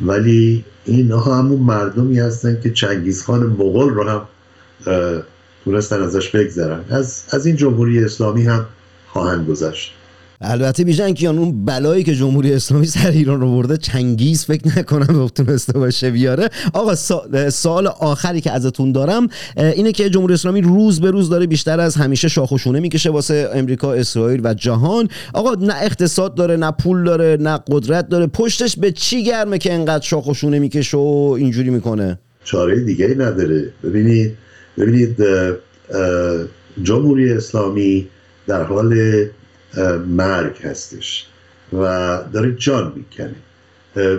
ولی 0.02 0.66
این 0.86 1.12
همون 1.12 1.60
مردمی 1.60 2.20
هستن 2.20 2.62
که 2.62 2.72
چنگیزخان 2.72 3.44
مغول 3.44 3.94
رو 3.94 4.04
هم 4.04 4.22
تونستن 5.64 6.02
ازش 6.02 6.30
بگذرن. 6.30 6.86
از, 6.90 7.24
از 7.30 7.46
این 7.46 7.56
جمهوری 7.56 8.04
اسلامی 8.04 8.44
هم 8.44 8.66
خواهند 9.08 9.48
گذشت. 9.48 9.94
البته 10.42 10.84
بیژن 10.84 11.14
کیان 11.14 11.38
اون 11.38 11.66
بلایی 11.66 12.04
که 12.04 12.16
جمهوری 12.16 12.54
اسلامی 12.54 12.86
سر 12.86 13.10
ایران 13.10 13.42
رو 13.42 13.52
برده 13.52 13.78
چنگیز 13.78 14.46
فکر 14.46 14.68
نکنم 14.68 15.28
تونسته 15.36 15.80
باشه 15.80 16.12
بیاره. 16.12 16.50
آقا 16.74 16.96
سوال 17.50 17.88
آخری 17.88 18.42
که 18.42 18.52
ازتون 18.52 18.92
دارم 18.92 19.28
اینه 19.58 19.92
که 19.92 20.10
جمهوری 20.10 20.34
اسلامی 20.34 20.62
روز 20.62 21.02
به 21.02 21.12
روز 21.12 21.30
داره 21.30 21.46
بیشتر 21.48 21.80
از 21.80 21.96
همیشه 21.96 22.28
شاخوشونه 22.28 22.80
می‌کشه 22.80 23.10
واسه 23.10 23.50
امریکا 23.54 23.94
اسرائیل 23.94 24.42
و 24.44 24.54
جهان. 24.54 25.08
آقا 25.34 25.54
نه 25.66 25.74
اقتصاد 25.82 26.36
داره 26.36 26.56
نه 26.56 26.72
پول 26.72 27.04
داره 27.04 27.38
نه 27.40 27.60
قدرت 27.68 28.10
داره. 28.10 28.28
پشتش 28.28 28.78
به 28.78 28.92
چی 28.92 29.24
گرمه 29.24 29.58
که 29.58 29.74
انقدر 29.74 30.04
شاخوشونه 30.04 30.60
می‌کشه 30.60 30.98
و 30.98 31.36
اینجوری 31.40 31.70
می‌کنه؟ 31.70 32.20
چاره 32.44 32.80
دیگه 32.80 33.08
نداره. 33.08 33.72
ببینید 33.84 34.38
ببینید 34.78 35.16
جمهوری 36.84 37.32
اسلامی 37.32 38.08
در 38.48 38.64
حال 38.64 38.96
مرگ 40.08 40.58
هستش 40.64 41.26
و 41.74 42.20
داره 42.34 42.56
جان 42.56 42.94
می‌کنه. 42.96 43.36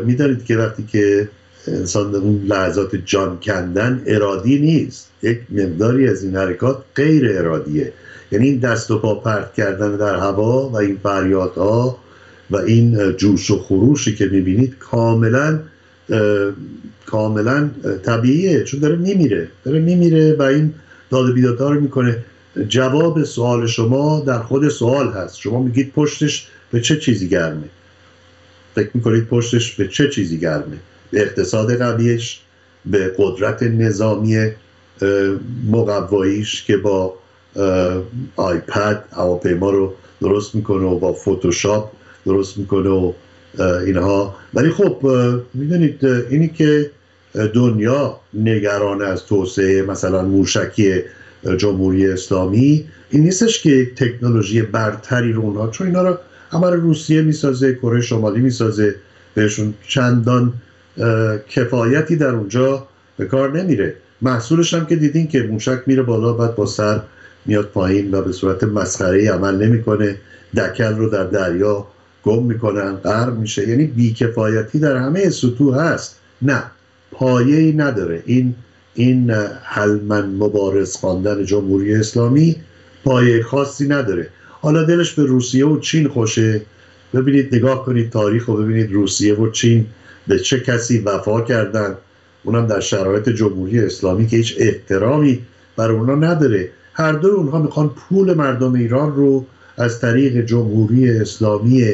می‌دانید 0.05 0.45
که 0.45 0.57
وقتی 0.57 0.83
که 0.83 1.29
انسان 1.67 2.15
اون 2.15 2.43
لحظات 2.47 2.97
جان 2.97 3.39
کندن 3.43 4.03
ارادی 4.07 4.59
نیست. 4.59 5.11
یک 5.23 5.41
مقداری 5.51 6.09
از 6.09 6.25
این 6.25 6.37
حرکات 6.37 6.83
غیر 6.95 7.39
ارادیه. 7.39 7.93
یعنی 8.33 8.49
این 8.49 8.59
دست 8.59 8.91
و 8.91 8.99
پا 8.99 9.15
پرت 9.15 9.55
کردن 9.55 9.97
در 9.97 10.17
هوا 10.17 10.69
و 10.69 10.77
این 10.77 10.99
فریادها 11.03 11.99
و 12.51 12.57
این 12.57 13.13
جوش 13.13 13.51
و 13.51 13.59
خروشی 13.59 14.15
که 14.15 14.27
می‌بینید 14.27 14.79
کاملا 14.79 15.61
کاملا 17.07 17.71
طبیعیه. 18.03 18.65
چون 18.65 18.81
داره 18.81 18.97
میمیره. 18.97 19.49
داره 19.65 19.79
میمیره 19.79 20.37
و 20.39 20.43
این 20.43 20.75
داد 21.11 21.33
بیدادها 21.35 21.71
رو 21.71 21.81
می‌کنه. 21.81 22.19
جواب 22.69 23.25
سوال 23.25 23.67
شما 23.67 24.21
در 24.21 24.39
خود 24.39 24.69
سوال 24.69 25.09
هست. 25.13 25.39
شما 25.39 25.63
میگید 25.63 25.93
پشتش 25.93 26.49
به 26.71 26.81
چه 26.81 26.97
چیزی 26.97 27.29
گرمه؟ 27.29 27.69
فکر 28.75 28.91
می‌کنید 28.95 29.27
پشتش 29.27 29.73
به 29.73 29.89
چه 29.89 30.11
چیزی 30.11 30.39
گرمه؟ 30.39 30.77
به 31.11 31.23
اقتصاد 31.23 31.79
قویش 31.79 32.41
به 32.87 33.15
قدرت 33.19 33.63
نظامی 33.63 34.51
مقواییش 35.71 36.65
که 36.65 36.77
با 36.77 37.15
آیپد 38.37 39.05
هواپیما 39.13 39.71
رو 39.71 39.95
درست 40.21 40.55
می‌کنه 40.55 40.85
و 40.85 40.99
با 40.99 41.13
فوتوشاپ 41.13 41.91
درست 42.27 42.59
می‌کنه 42.59 42.89
و 42.91 43.13
اینها. 43.87 44.35
ولی 44.55 44.71
خب 44.71 45.07
می‌دونید 45.55 46.05
اینی 46.05 46.49
که 46.49 46.91
دنیا 47.55 48.21
نگران 48.35 49.03
از 49.03 49.27
توسعه 49.27 49.83
مثلا 49.83 50.23
موشکی 50.23 51.03
جمهوری 51.59 52.07
اسلامی. 52.07 52.85
این 53.11 53.23
نیستش 53.23 53.63
که 53.63 53.91
تکنولوژی 53.97 54.63
برتری 54.63 55.33
رو 55.33 55.43
اونها 55.43 55.69
چون 55.69 55.87
اینا 55.87 56.03
رو 56.03 56.19
عمل 56.53 56.73
روسیه 56.73 57.23
می‌سازه 57.23 57.75
کره 57.75 58.01
شمالی 58.01 58.41
می‌سازه 58.41 58.95
بهشون 59.35 59.75
چندان 59.89 60.53
کفایتی 61.49 62.17
در 62.17 62.35
اونجا 62.35 62.89
به 63.17 63.27
کار 63.27 63.63
نمیره. 63.63 63.95
محصولش 64.23 64.75
هم 64.75 64.87
که 64.87 64.97
دیدین 64.97 65.29
که 65.29 65.43
موشک 65.43 65.83
میره 65.87 66.03
بالا 66.03 66.33
بعد 66.33 66.55
با 66.55 66.67
سر 66.67 67.01
میاد 67.47 67.65
پایین 67.65 68.15
و 68.15 68.23
به 68.23 68.33
صورت 68.33 68.65
مسخره 68.65 69.31
عمل 69.31 69.67
نمی‌کنه. 69.67 70.17
دکل 70.57 70.97
رو 70.97 71.11
در 71.11 71.25
دریا 71.25 71.87
گم 72.23 72.43
می‌کنن 72.43 72.95
غرق 72.95 73.37
میشه. 73.37 73.69
یعنی 73.69 73.85
بیکفایتی 73.85 74.79
در 74.79 74.97
همه 74.97 75.31
سطوح 75.31 75.77
هست. 75.81 76.19
نه 76.43 76.63
پایه 77.11 77.57
ای 77.57 77.73
نداره. 77.73 78.23
این 78.27 78.55
این 78.97 79.31
حلمن 79.63 80.27
مبارز 80.27 80.97
خواندن 80.97 81.45
جمهوری 81.45 81.95
اسلامی 81.95 82.57
پایه 83.05 83.43
خاصی 83.43 83.89
نداره. 83.89 84.29
حالا 84.61 84.83
دلش 84.83 85.13
به 85.13 85.23
روسیه 85.23 85.67
و 85.67 85.81
چین 85.81 86.09
خوشه. 86.09 86.61
ببینید 87.15 87.55
نگاه 87.55 87.85
کنید 87.85 88.11
تاریخ 88.11 88.49
و 88.49 88.53
ببینید. 88.53 88.93
روسیه 88.93 89.35
و 89.35 89.51
چین 89.51 89.87
به 90.27 90.39
چه 90.39 90.61
کسی 90.61 90.99
وفا 90.99 91.41
کردن؟ 91.41 91.95
اونم 92.45 92.67
در 92.67 92.81
شرایط 92.81 93.29
جمهوری 93.29 93.81
اسلامی 93.81 94.27
که 94.27 94.37
هیچ 94.37 94.55
احترامی 94.59 95.43
بر 95.77 95.91
اونا 95.93 96.15
نداره. 96.15 96.71
هر 96.93 97.13
دو 97.13 97.29
اونها 97.29 97.63
می‌خوان 97.63 97.89
پول 97.89 98.35
مردم 98.35 98.75
ایران 98.75 99.17
رو 99.17 99.47
از 99.77 100.01
طریق 100.01 100.47
جمهوری 100.47 101.11
اسلامی 101.11 101.85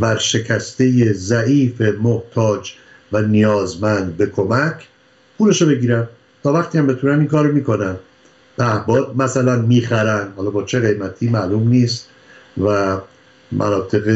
ورشکسته 0.00 1.12
ضعیف 1.12 1.80
محتاج 1.80 2.72
و 3.12 3.22
نیازمند 3.22 4.16
به 4.16 4.26
کمک 4.26 4.74
پولش 5.38 5.62
رو 5.62 5.68
بگیرن. 5.68 6.08
تا 6.44 6.52
وقتی 6.52 6.78
هم 6.78 6.86
بتونن 6.86 7.18
این 7.18 7.28
کار 7.28 7.46
می‌کنن. 7.46 7.96
پهباد 8.58 9.16
مثلا 9.16 9.56
می‌خرن 9.56 10.28
حالا 10.36 10.50
با 10.50 10.62
چه 10.62 10.80
قیمتی 10.80 11.28
معلوم 11.28 11.68
نیست 11.68 12.06
و 12.64 12.98
مناطق 13.52 14.08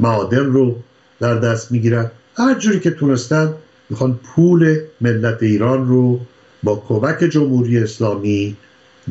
معادن 0.00 0.44
رو 0.44 0.76
در 1.20 1.34
دست 1.34 1.72
می‌گیرن. 1.72 2.10
هر 2.36 2.54
جوری 2.54 2.80
که 2.80 2.90
تونستن 2.90 3.54
می‌خوان 3.90 4.20
پول 4.22 4.78
ملت 5.00 5.42
ایران 5.42 5.88
رو 5.88 6.20
با 6.62 6.82
کمک 6.88 7.18
جمهوری 7.18 7.78
اسلامی 7.78 8.56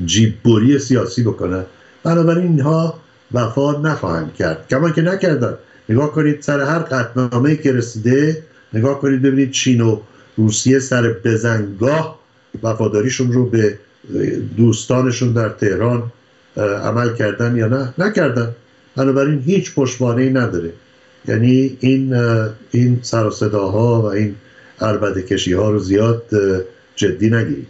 جیببری 0.05 0.79
سیاسی 0.79 1.23
بکنن. 1.23 1.63
بنابراین 2.03 2.47
اینها 2.47 2.99
وفا 3.31 3.81
نخواهند 3.81 4.33
کرد. 4.33 4.67
کما 4.69 4.89
که 4.89 5.01
نکردن. 5.01 5.53
نگاه 5.89 6.11
کنید 6.11 6.41
سر 6.41 6.59
هر 6.59 6.79
قطنامه 6.79 7.55
که 7.55 7.71
رسیده 7.71 8.43
نگاه 8.73 8.99
کنید 8.99 9.21
ببینید 9.21 9.51
چین 9.51 9.81
و 9.81 9.99
روسیه 10.37 10.79
سر 10.79 11.15
بزنگاه 11.25 12.18
وفاداریشون 12.63 13.31
رو 13.31 13.49
به 13.49 13.77
دوستانشون 14.57 15.33
در 15.33 15.49
تهران 15.49 16.03
عمل 16.57 17.13
کردن 17.13 17.55
یا 17.55 17.67
نه 17.67 17.93
نکردن. 17.97 18.55
بنابراین 18.95 19.39
هیچ 19.45 19.75
پشتوانه 19.75 20.29
نداره. 20.29 20.73
یعنی 21.27 21.77
این 21.79 22.13
این 22.71 22.99
سر 23.01 23.25
و 23.25 23.31
صداها 23.31 24.01
و 24.01 24.05
این 24.05 24.35
عربده 24.81 25.21
کشی 25.21 25.53
ها 25.53 25.69
رو 25.69 25.79
زیاد 25.79 26.23
جدی 26.95 27.29
نگیرید. 27.29 27.67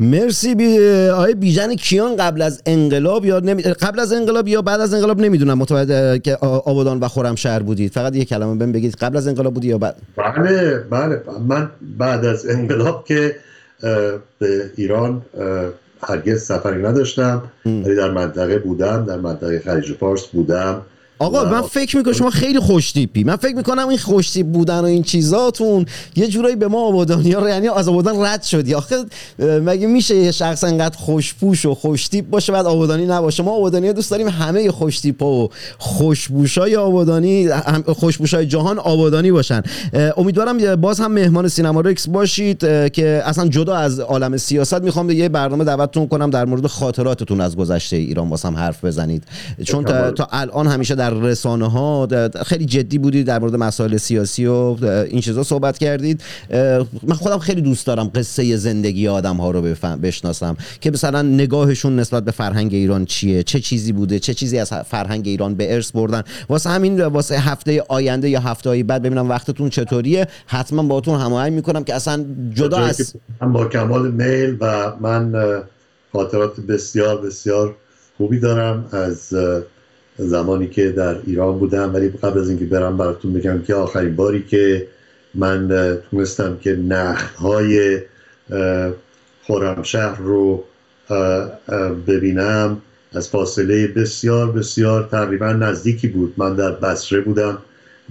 مرسی 0.00 0.54
بی 0.54 0.78
آقای 1.08 1.34
بیژن 1.34 1.74
کیان 1.74 2.16
قبل 2.16 2.42
از 2.42 2.62
انقلاب 2.66 3.24
یا 3.24 3.40
نمی... 3.40 3.62
قبل 3.62 4.00
از 4.00 4.12
انقلاب 4.12 4.48
یا 4.48 4.62
بعد 4.62 4.80
از 4.80 4.94
انقلاب 4.94 5.20
نمی‌دونم 5.20 5.58
متوجه 5.58 6.18
که 6.18 6.36
آبادان 6.40 7.00
و 7.00 7.08
خرمشهر 7.08 7.62
بودید. 7.62 7.92
فقط 7.92 8.16
یه 8.16 8.24
کلمه 8.24 8.54
بهم 8.54 8.72
بگید. 8.72 8.94
قبل 8.94 9.16
از 9.16 9.28
انقلاب 9.28 9.54
بودی 9.54 9.68
یا 9.68 9.78
بعد؟ 9.78 9.96
بله 10.16 10.78
بله. 10.90 11.22
من 11.48 11.70
بعد 11.98 12.24
از 12.24 12.46
انقلاب 12.46 13.04
که 13.08 13.36
به 14.38 14.70
ایران 14.76 15.22
هرگز 16.02 16.42
سفری 16.42 16.82
نداشتم. 16.82 17.42
ولی 17.66 17.96
در 17.96 18.10
منطقه 18.10 18.58
بودم 18.58 19.04
در 19.04 19.16
منطقه 19.16 19.58
خلیج 19.58 19.92
فارس 19.92 20.26
بودم. 20.26 20.82
آقا 21.22 21.44
من 21.44 21.62
فکر 21.62 21.96
می‌کنم 21.96 22.12
شما 22.12 22.30
خیلی 22.30 22.58
خوشتیپی. 22.58 23.24
من 23.24 23.36
فکر 23.36 23.56
می‌کنم 23.56 23.88
این 23.88 23.98
خوشتیپ 23.98 24.46
بودن 24.46 24.80
و 24.80 24.84
این 24.84 25.02
چیزاتون 25.02 25.86
یه 26.16 26.28
جورایی 26.28 26.56
به 26.56 26.68
ما 26.68 26.80
آبادانی 26.80 27.32
ها 27.32 27.48
یعنی 27.48 27.68
از 27.68 27.88
آبادان 27.88 28.24
رد 28.24 28.42
شدی 28.42 28.74
آخه 28.74 28.96
مگه 29.38 29.86
میشه 29.86 30.16
یه 30.16 30.32
شخص 30.32 30.64
انقدر 30.64 30.96
خوشپوش 30.96 31.66
و 31.66 31.74
خوشتیپ 31.74 32.30
باشه 32.30 32.52
بعد 32.52 32.66
آبادانی 32.66 33.06
نباشه؟ 33.06 33.42
ما 33.42 33.50
آبادانی 33.50 33.92
دوست 33.92 34.10
داریم 34.10 34.28
همه 34.28 34.70
خوشتیپ 34.70 35.22
و 35.22 35.48
خوشبوش 35.78 36.58
های 36.58 36.76
آبادانی 36.76 37.48
خوشبوش 37.86 38.34
های 38.34 38.46
جهان 38.46 38.78
آبادانی 38.78 39.32
باشن. 39.32 39.62
امیدوارم 40.16 40.76
باز 40.76 41.00
هم 41.00 41.12
مهمان 41.12 41.48
سینما 41.48 41.80
رکس 41.80 42.08
باشید 42.08 42.58
که 42.92 43.22
اصلا 43.24 43.48
جدا 43.48 43.76
از 43.76 44.00
عالم 44.00 44.36
سیاست 44.36 44.82
می‌خوام 44.82 45.10
یه 45.10 45.28
برنامه 45.28 45.64
دعوتتون 45.64 46.08
کنم 46.08 46.30
در 46.30 46.44
مورد 46.44 46.66
خاطراتتون 46.66 47.40
از 47.40 47.56
گذشته 47.56 47.96
ایران 47.96 48.28
واسم 48.28 48.56
حرف 48.56 48.84
بزنید. 48.84 49.24
چون 49.64 49.84
تا, 49.84 50.10
تا 50.10 50.28
الان 50.30 50.66
همیشه 50.66 50.94
در 50.94 51.11
رسانه 51.12 51.70
ها 51.70 52.08
خیلی 52.46 52.64
جدی 52.64 52.98
بودید 52.98 53.26
در 53.26 53.38
مورد 53.38 53.56
مسائل 53.56 53.96
سیاسی 53.96 54.46
و 54.46 54.76
این 54.84 55.20
چیزا 55.20 55.42
صحبت 55.42 55.78
کردید. 55.78 56.22
من 57.02 57.14
خودم 57.14 57.38
خیلی 57.38 57.60
دوست 57.60 57.86
دارم 57.86 58.10
قصه 58.14 58.56
زندگی 58.56 59.08
آدم 59.08 59.36
ها 59.36 59.50
رو 59.50 59.62
بشناسم 60.02 60.56
که 60.80 60.90
مثلا 60.90 61.22
نگاهشون 61.22 61.98
نسبت 61.98 62.24
به 62.24 62.30
فرهنگ 62.30 62.74
ایران 62.74 63.04
چیه؟ 63.04 63.42
چه 63.42 63.60
چیزی 63.60 63.92
بوده؟ 63.92 64.18
چه 64.18 64.34
چیزی 64.34 64.58
از 64.58 64.72
فرهنگ 64.72 65.28
ایران 65.28 65.54
به 65.54 65.74
ارث 65.74 65.92
بردن؟ 65.92 66.22
واسه 66.48 66.70
همین 66.70 67.00
واسه 67.00 67.38
هفته 67.38 67.82
آینده 67.88 68.28
یا 68.28 68.40
هفته 68.40 68.68
های 68.70 68.82
بعد 68.82 69.02
ببینم 69.02 69.28
وقتتون 69.28 69.70
چطوریه 69.70 70.26
حتما 70.46 70.82
باهاتون 70.82 71.20
هماهنگ 71.20 71.52
می‌کنم 71.52 71.84
که 71.84 71.94
اصلا 71.94 72.24
جدا 72.54 72.78
از 72.78 73.14
با 73.52 73.64
کمال 73.64 74.10
میل 74.10 74.56
و 74.60 74.92
من 75.00 75.32
خاطرات 76.12 76.60
بسیار 76.60 77.20
بسیار 77.20 77.76
خوبی 78.16 78.40
دارم. 78.40 78.84
از 78.92 79.34
زمانی 80.16 80.68
که 80.68 80.90
در 80.90 81.16
ایران 81.26 81.58
بودم 81.58 81.94
ولی 81.94 82.08
قبل 82.08 82.40
از 82.40 82.48
اینکه 82.48 82.64
برم 82.64 82.96
براتون 82.96 83.32
بگم 83.32 83.62
که 83.62 83.74
آخرین 83.74 84.16
باری 84.16 84.42
که 84.42 84.86
من 85.34 85.68
تونستم 86.10 86.58
که 86.60 86.78
های 87.38 88.00
خرمشهر 89.42 90.16
رو 90.16 90.64
ببینم 92.06 92.80
از 93.12 93.28
فاصله 93.28 93.86
بسیار 93.86 94.52
بسیار 94.52 95.08
تقریبا 95.10 95.52
نزدیکی 95.52 96.08
بود. 96.08 96.34
من 96.36 96.54
در 96.54 96.70
بسره 96.70 97.20
بودم 97.20 97.58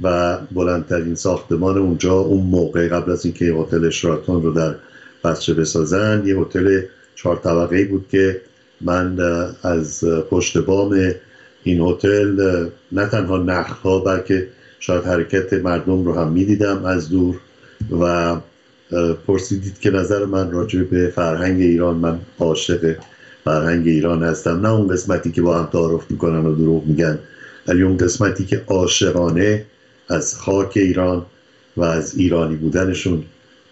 و 0.04 0.38
بلندترین 0.52 1.16
ساختمان 1.16 1.78
اونجا 1.78 2.14
اون 2.14 2.44
موقع 2.44 2.88
قبل 2.88 3.12
از 3.12 3.26
اینکه 3.26 3.46
هتل 3.46 3.90
شراتون 3.90 4.44
رو 4.44 4.54
در 4.54 4.76
بسره 5.24 5.56
بسازن 5.56 6.24
یه 6.26 6.38
هتل 6.38 6.82
چهار 7.16 7.36
طبقه 7.36 7.86
بود 7.86 8.06
که 8.12 8.42
من 8.82 9.20
از 9.64 10.04
پشت 10.30 10.58
بام 10.58 11.14
این 11.64 11.82
هتل 11.82 12.66
نه 12.92 13.06
تنها 13.06 13.38
نخها 13.38 14.00
بلکه 14.00 14.48
شاید 14.80 15.04
حرکت 15.04 15.54
مردم 15.54 16.06
رو 16.06 16.14
هم 16.14 16.32
می‌دیدم 16.32 16.86
از 16.86 17.10
دور 17.10 17.36
و 18.02 18.36
پرسیدید 19.28 19.80
که 19.80 19.92
نظر 19.92 20.26
من 20.26 20.52
راجع 20.52 20.84
به 20.84 21.08
فرهنگ 21.16 21.62
ایران 21.62 21.96
من 21.96 22.20
عاشق 22.40 22.96
فرهنگ 23.44 23.88
ایران 23.88 24.24
هستم. 24.24 24.60
نه 24.62 24.72
اون 24.72 24.88
قسمتی 24.88 25.32
که 25.32 25.42
با 25.42 25.60
هم 25.60 25.66
تعارف 25.66 26.12
می‌کنن 26.12 26.46
و 26.46 26.56
دروغ 26.56 26.86
میگن 26.86 27.20
ولی 27.68 27.82
اون 27.82 27.98
قسمتی 27.98 28.46
که 28.46 28.62
عاشقانه 28.68 29.66
از 30.10 30.36
خاک 30.36 30.72
ایران 30.76 31.26
و 31.78 31.84
از 31.84 32.16
ایرانی 32.16 32.56
بودنشون 32.56 33.24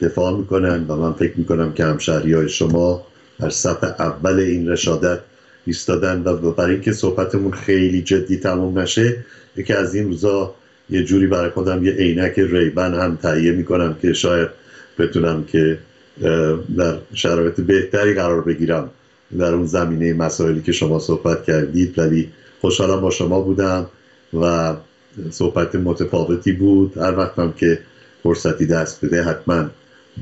دفاع 0.02 0.38
می‌کنن 0.38 0.86
و 0.88 0.96
من 0.96 1.14
فکر 1.14 1.34
می‌کنم 1.36 1.74
که 1.74 1.86
همشهری 1.86 2.34
های 2.34 2.50
شما 2.50 3.02
در 3.40 3.50
صف 3.50 3.84
اول 3.84 4.40
این 4.40 4.70
رشادت 4.70 5.20
ایستادن 5.66 6.24
و 6.26 6.52
برای 6.52 6.74
اینکه 6.74 6.92
صحبتمون 6.92 7.52
خیلی 7.52 8.02
جدی 8.02 8.38
تموم 8.38 8.80
نشه 8.80 9.26
یکی 9.56 9.74
از 9.74 9.96
این 9.96 10.06
روزا 10.06 10.56
یه 10.90 11.04
جوری 11.04 11.28
برای 11.28 11.50
خودم 11.50 11.86
یه 11.86 11.92
عینک 11.92 12.40
ریبن 12.40 12.94
هم 12.94 13.16
تهیه 13.22 13.52
می‌کنم 13.52 13.96
که 14.02 14.14
شاید 14.14 14.50
بتونم 15.00 15.44
که 15.44 15.78
در 16.78 16.98
شرایط 17.14 17.62
بهتری 17.62 18.14
قرار 18.14 18.42
بگیرم 18.42 18.90
در 19.38 19.54
اون 19.54 19.66
زمینه 19.66 20.14
مسائلی 20.14 20.62
که 20.62 20.72
شما 20.72 21.00
صحبت 21.00 21.44
کردید. 21.44 22.00
ولی 22.00 22.30
خوشحالم 22.62 23.02
با 23.02 23.10
شما 23.10 23.42
بودم 23.42 23.86
و 24.42 24.76
صحبت 25.32 25.76
متفاوتی 25.76 26.52
بود. 26.52 26.98
هر 26.98 27.18
وقتم 27.18 27.54
که 27.58 27.80
فرصتی 28.24 28.66
دست 28.66 29.06
بده 29.06 29.24
حتما 29.24 29.70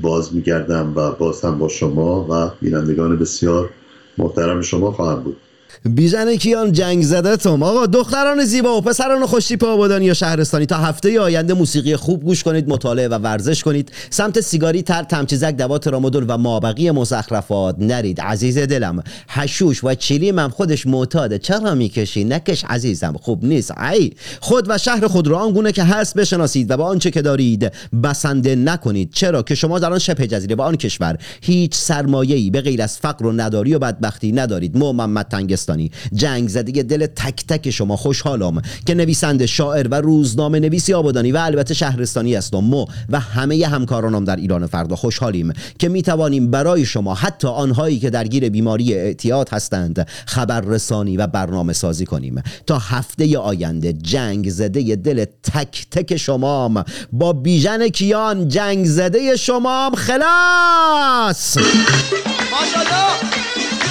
باز 0.00 0.34
میگردم 0.34 0.92
و 0.96 1.12
باز 1.12 1.44
هم 1.44 1.58
با 1.58 1.68
شما 1.68 2.26
و 2.30 2.50
بینندگان 2.64 3.16
بسیار 3.16 3.70
محترم 4.18 4.62
شما 4.62 4.92
خواهم 4.92 5.22
بود. 5.22 5.47
بیژن 5.84 6.36
کیان 6.36 6.72
جنگ 6.72 7.02
زده 7.02 7.36
توم 7.36 7.62
آقا 7.62 7.86
دختران 7.86 8.44
زیبا 8.44 8.78
و 8.78 8.80
پسران 8.80 9.26
خوشتیپ 9.26 9.64
آبادانی 9.64 10.04
یا 10.04 10.14
شهرستانی. 10.14 10.66
تا 10.66 10.76
هفته 10.76 11.20
آینده 11.20 11.54
موسیقی 11.54 11.96
خوب 11.96 12.24
گوش 12.24 12.42
کنید 12.42 12.68
مطالعه 12.68 13.08
و 13.08 13.14
ورزش 13.14 13.62
کنید. 13.62 13.92
سمت 14.10 14.40
سیگاری 14.40 14.82
تر 14.82 15.02
تمچیزک 15.02 15.56
دوات 15.56 15.88
رامدول 15.88 16.24
و 16.28 16.38
مابقی 16.38 16.90
مزخرفات 16.90 17.76
نرید. 17.78 18.20
عزیز 18.20 18.58
دلم 18.58 19.02
حشوش 19.28 19.84
و 19.84 19.94
چلیم 19.94 20.38
هم 20.38 20.50
خودش 20.50 20.86
معتاده. 20.86 21.38
چرا 21.38 21.74
می‌کشی؟ 21.74 22.24
نکش 22.24 22.64
عزیزم. 22.64 23.14
خوب 23.20 23.44
نیست. 23.44 23.78
ای 23.78 24.12
خود 24.40 24.64
و 24.68 24.78
شهر 24.78 25.06
خود 25.06 25.28
را 25.28 25.38
آنگونه 25.38 25.72
که 25.72 25.84
هست 25.84 26.14
بشناسید 26.14 26.70
و 26.70 26.76
با 26.76 26.84
آنچه 26.84 27.10
که 27.10 27.22
دارید 27.22 27.72
بسنده 28.02 28.56
نکنید. 28.56 29.10
چرا 29.12 29.42
که 29.42 29.54
شما 29.54 29.78
در 29.78 29.92
آن 29.92 29.98
شبه 29.98 30.26
جزیره 30.26 30.56
و 30.56 30.62
آن 30.62 30.76
کشور 30.76 31.18
هیچ 31.42 31.74
سرمایه‌ای 31.74 32.50
به 32.50 32.60
غیر 32.60 32.82
از 32.82 32.98
فقر 32.98 33.26
و 33.26 33.32
نداری 33.32 33.74
و 33.74 33.78
بدبختی 33.78 34.32
ندارید. 34.32 34.76
محمد 34.76 35.26
تنگ 35.28 35.57
فرنگستانی 35.58 35.90
جنگ 36.14 36.48
زده 36.48 36.82
دل 36.82 37.06
تک 37.06 37.46
تک 37.46 37.70
شما 37.70 37.96
خوشحالم 37.96 38.62
که 38.86 38.94
نویسنده 38.94 39.46
شاعر 39.46 39.88
و 39.88 39.94
روزنامه 39.94 40.60
نویسی 40.60 40.94
آبادانی 40.94 41.32
و 41.32 41.36
البته 41.36 41.74
شهرستانی 41.74 42.34
هستم 42.34 42.58
مو 42.58 42.86
و 43.08 43.20
همه 43.20 43.66
همکارانم 43.66 44.24
در 44.24 44.36
ایران 44.36 44.66
فردا 44.66 44.96
خوشحالیم 44.96 45.52
که 45.78 45.88
می 45.88 46.02
توانیم 46.02 46.50
برای 46.50 46.84
شما 46.84 47.14
حتی 47.14 47.48
آنهایی 47.48 47.98
که 47.98 48.10
درگیر 48.10 48.48
بیماری 48.48 48.94
اعتیاد 48.94 49.48
هستند 49.52 50.08
خبررسانی 50.26 51.16
و 51.16 51.26
برنامه 51.26 51.72
سازی 51.72 52.06
کنیم. 52.06 52.42
تا 52.66 52.78
هفته 52.78 53.38
آینده 53.38 53.92
جنگ 53.92 54.50
زده 54.50 54.96
دل 54.96 55.24
تک 55.42 55.86
تک 55.90 56.16
شمام. 56.16 56.84
با 57.12 57.32
بیژن 57.32 57.88
کیان 57.88 58.48
جنگ 58.48 58.86
زده 58.86 59.36
شمام. 59.36 59.94
خلاص! 59.94 61.58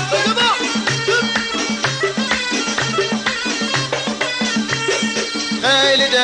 خیلی 0.09 0.86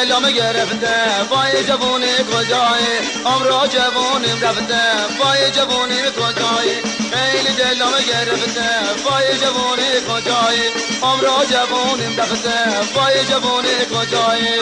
دلم 0.04 0.32
گرفته. 0.32 0.96
وای 1.30 1.64
جوونی 1.64 2.16
کجایی؟ 2.32 2.94
عمر 3.26 3.68
جوونیم 3.68 4.40
رفته. 4.42 4.82
وای 5.20 5.52
جوونی 5.52 6.02
کجایی؟ 6.18 6.76
خیلی 7.14 7.54
دلم 7.58 7.94
گرفته. 8.08 8.68
وای 9.06 9.38
جوونی 9.42 9.92
کجایی؟ 10.10 10.68
عمر 11.02 11.46
جوونیم 11.52 12.20
رفته. 12.20 12.56
وای 12.96 13.26
جوونی 13.26 13.78
کجایی؟ 13.94 14.60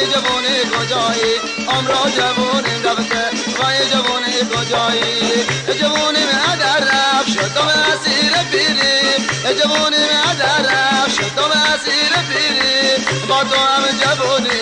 وای 0.00 0.08
جوونی 0.12 0.58
کجایی 0.72 1.34
عمر 1.68 1.92
جوونی 2.16 2.74
رفته 2.84 3.24
وای 3.58 3.78
جوونی 3.90 4.40
کجایی 4.50 5.44
جوونی 5.80 6.24
در 6.60 6.80
رفت 6.80 7.28
شدم 7.32 7.68
اسیر 7.68 8.32
پیریم 8.50 9.20
جوونی 9.58 10.06
در 10.38 10.62
رفت 10.62 11.14
شدم 11.14 11.50
اسیر 11.74 12.12
پیریم 12.28 13.28
با 13.28 13.44
تو 13.44 13.56
هم 13.56 13.84
جوونی 14.00 14.60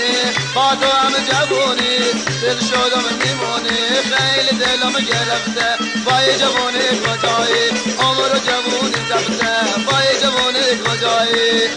با 0.54 0.74
تو 0.80 0.90
هم 0.96 1.12
جوونی 1.30 1.98
دل 2.42 2.58
شدم 2.60 3.04
میمونی 3.22 3.78
خیلی 4.10 4.58
دلم 4.58 4.92
گرفته. 4.92 5.68
وای 6.06 6.38
جوونی 6.38 6.88
کجایی 7.04 7.68
عمر 7.98 8.38
جوونی 8.46 9.00
رفته 9.10 9.50
وای 9.86 10.20
جوونی 10.22 10.66
کجایی 10.84 11.68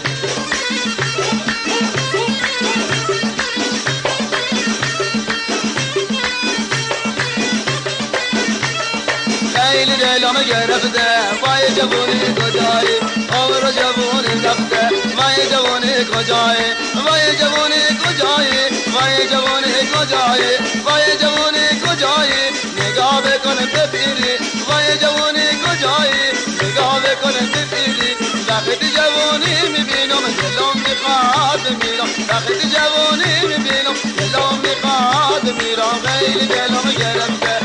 گرفته 10.52 11.06
وای 11.42 11.66
جوونی 11.76 12.20
کجایی؟ 12.38 12.96
عمر 13.38 13.64
جوونی 13.78 14.34
رفته 14.46 14.82
وای 15.18 15.40
جوونی 15.52 15.94
کجایی؟ 16.12 16.68
وای 17.06 17.36
جوونی 17.40 17.82
کجایی؟ 18.02 18.62
وای 18.94 19.28
جوونی 19.32 19.76
کجایی؟ 19.92 20.52
وای 20.86 21.10
جوونی 21.22 21.66
کجایی؟ 21.84 22.44
نگاه 22.80 23.20
بکن 23.22 23.58
ببینی 23.74 24.32
وای 24.68 24.98
جوونی 25.02 25.46
کجایی؟ 25.64 26.24
نگاه 26.62 27.00
بکن 27.04 27.34
ببینی 27.54 28.10
وقتی 28.48 28.88
جوونی 28.96 29.54
می‌بینم 29.72 30.24
دلم 30.40 30.74
می‌خواد 30.86 31.64
میرم. 31.80 32.10
وقتی 32.28 32.68
جوونی 32.74 33.34
می‌بینم 33.48 33.96
دلم 34.18 34.58
می‌خواد 34.64 35.44
میرم. 35.58 35.96
خیلی 36.06 36.46
دلم 36.46 36.86
گرفته. 36.98 37.61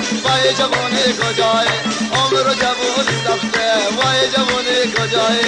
وای 0.47 0.55
جوان 0.55 0.91
کجای 0.91 1.67
عمر 2.11 2.53
جوان 2.55 3.07
رفته 3.25 3.67
وای 3.97 4.29
جوان 4.31 4.65
کجای 4.95 5.43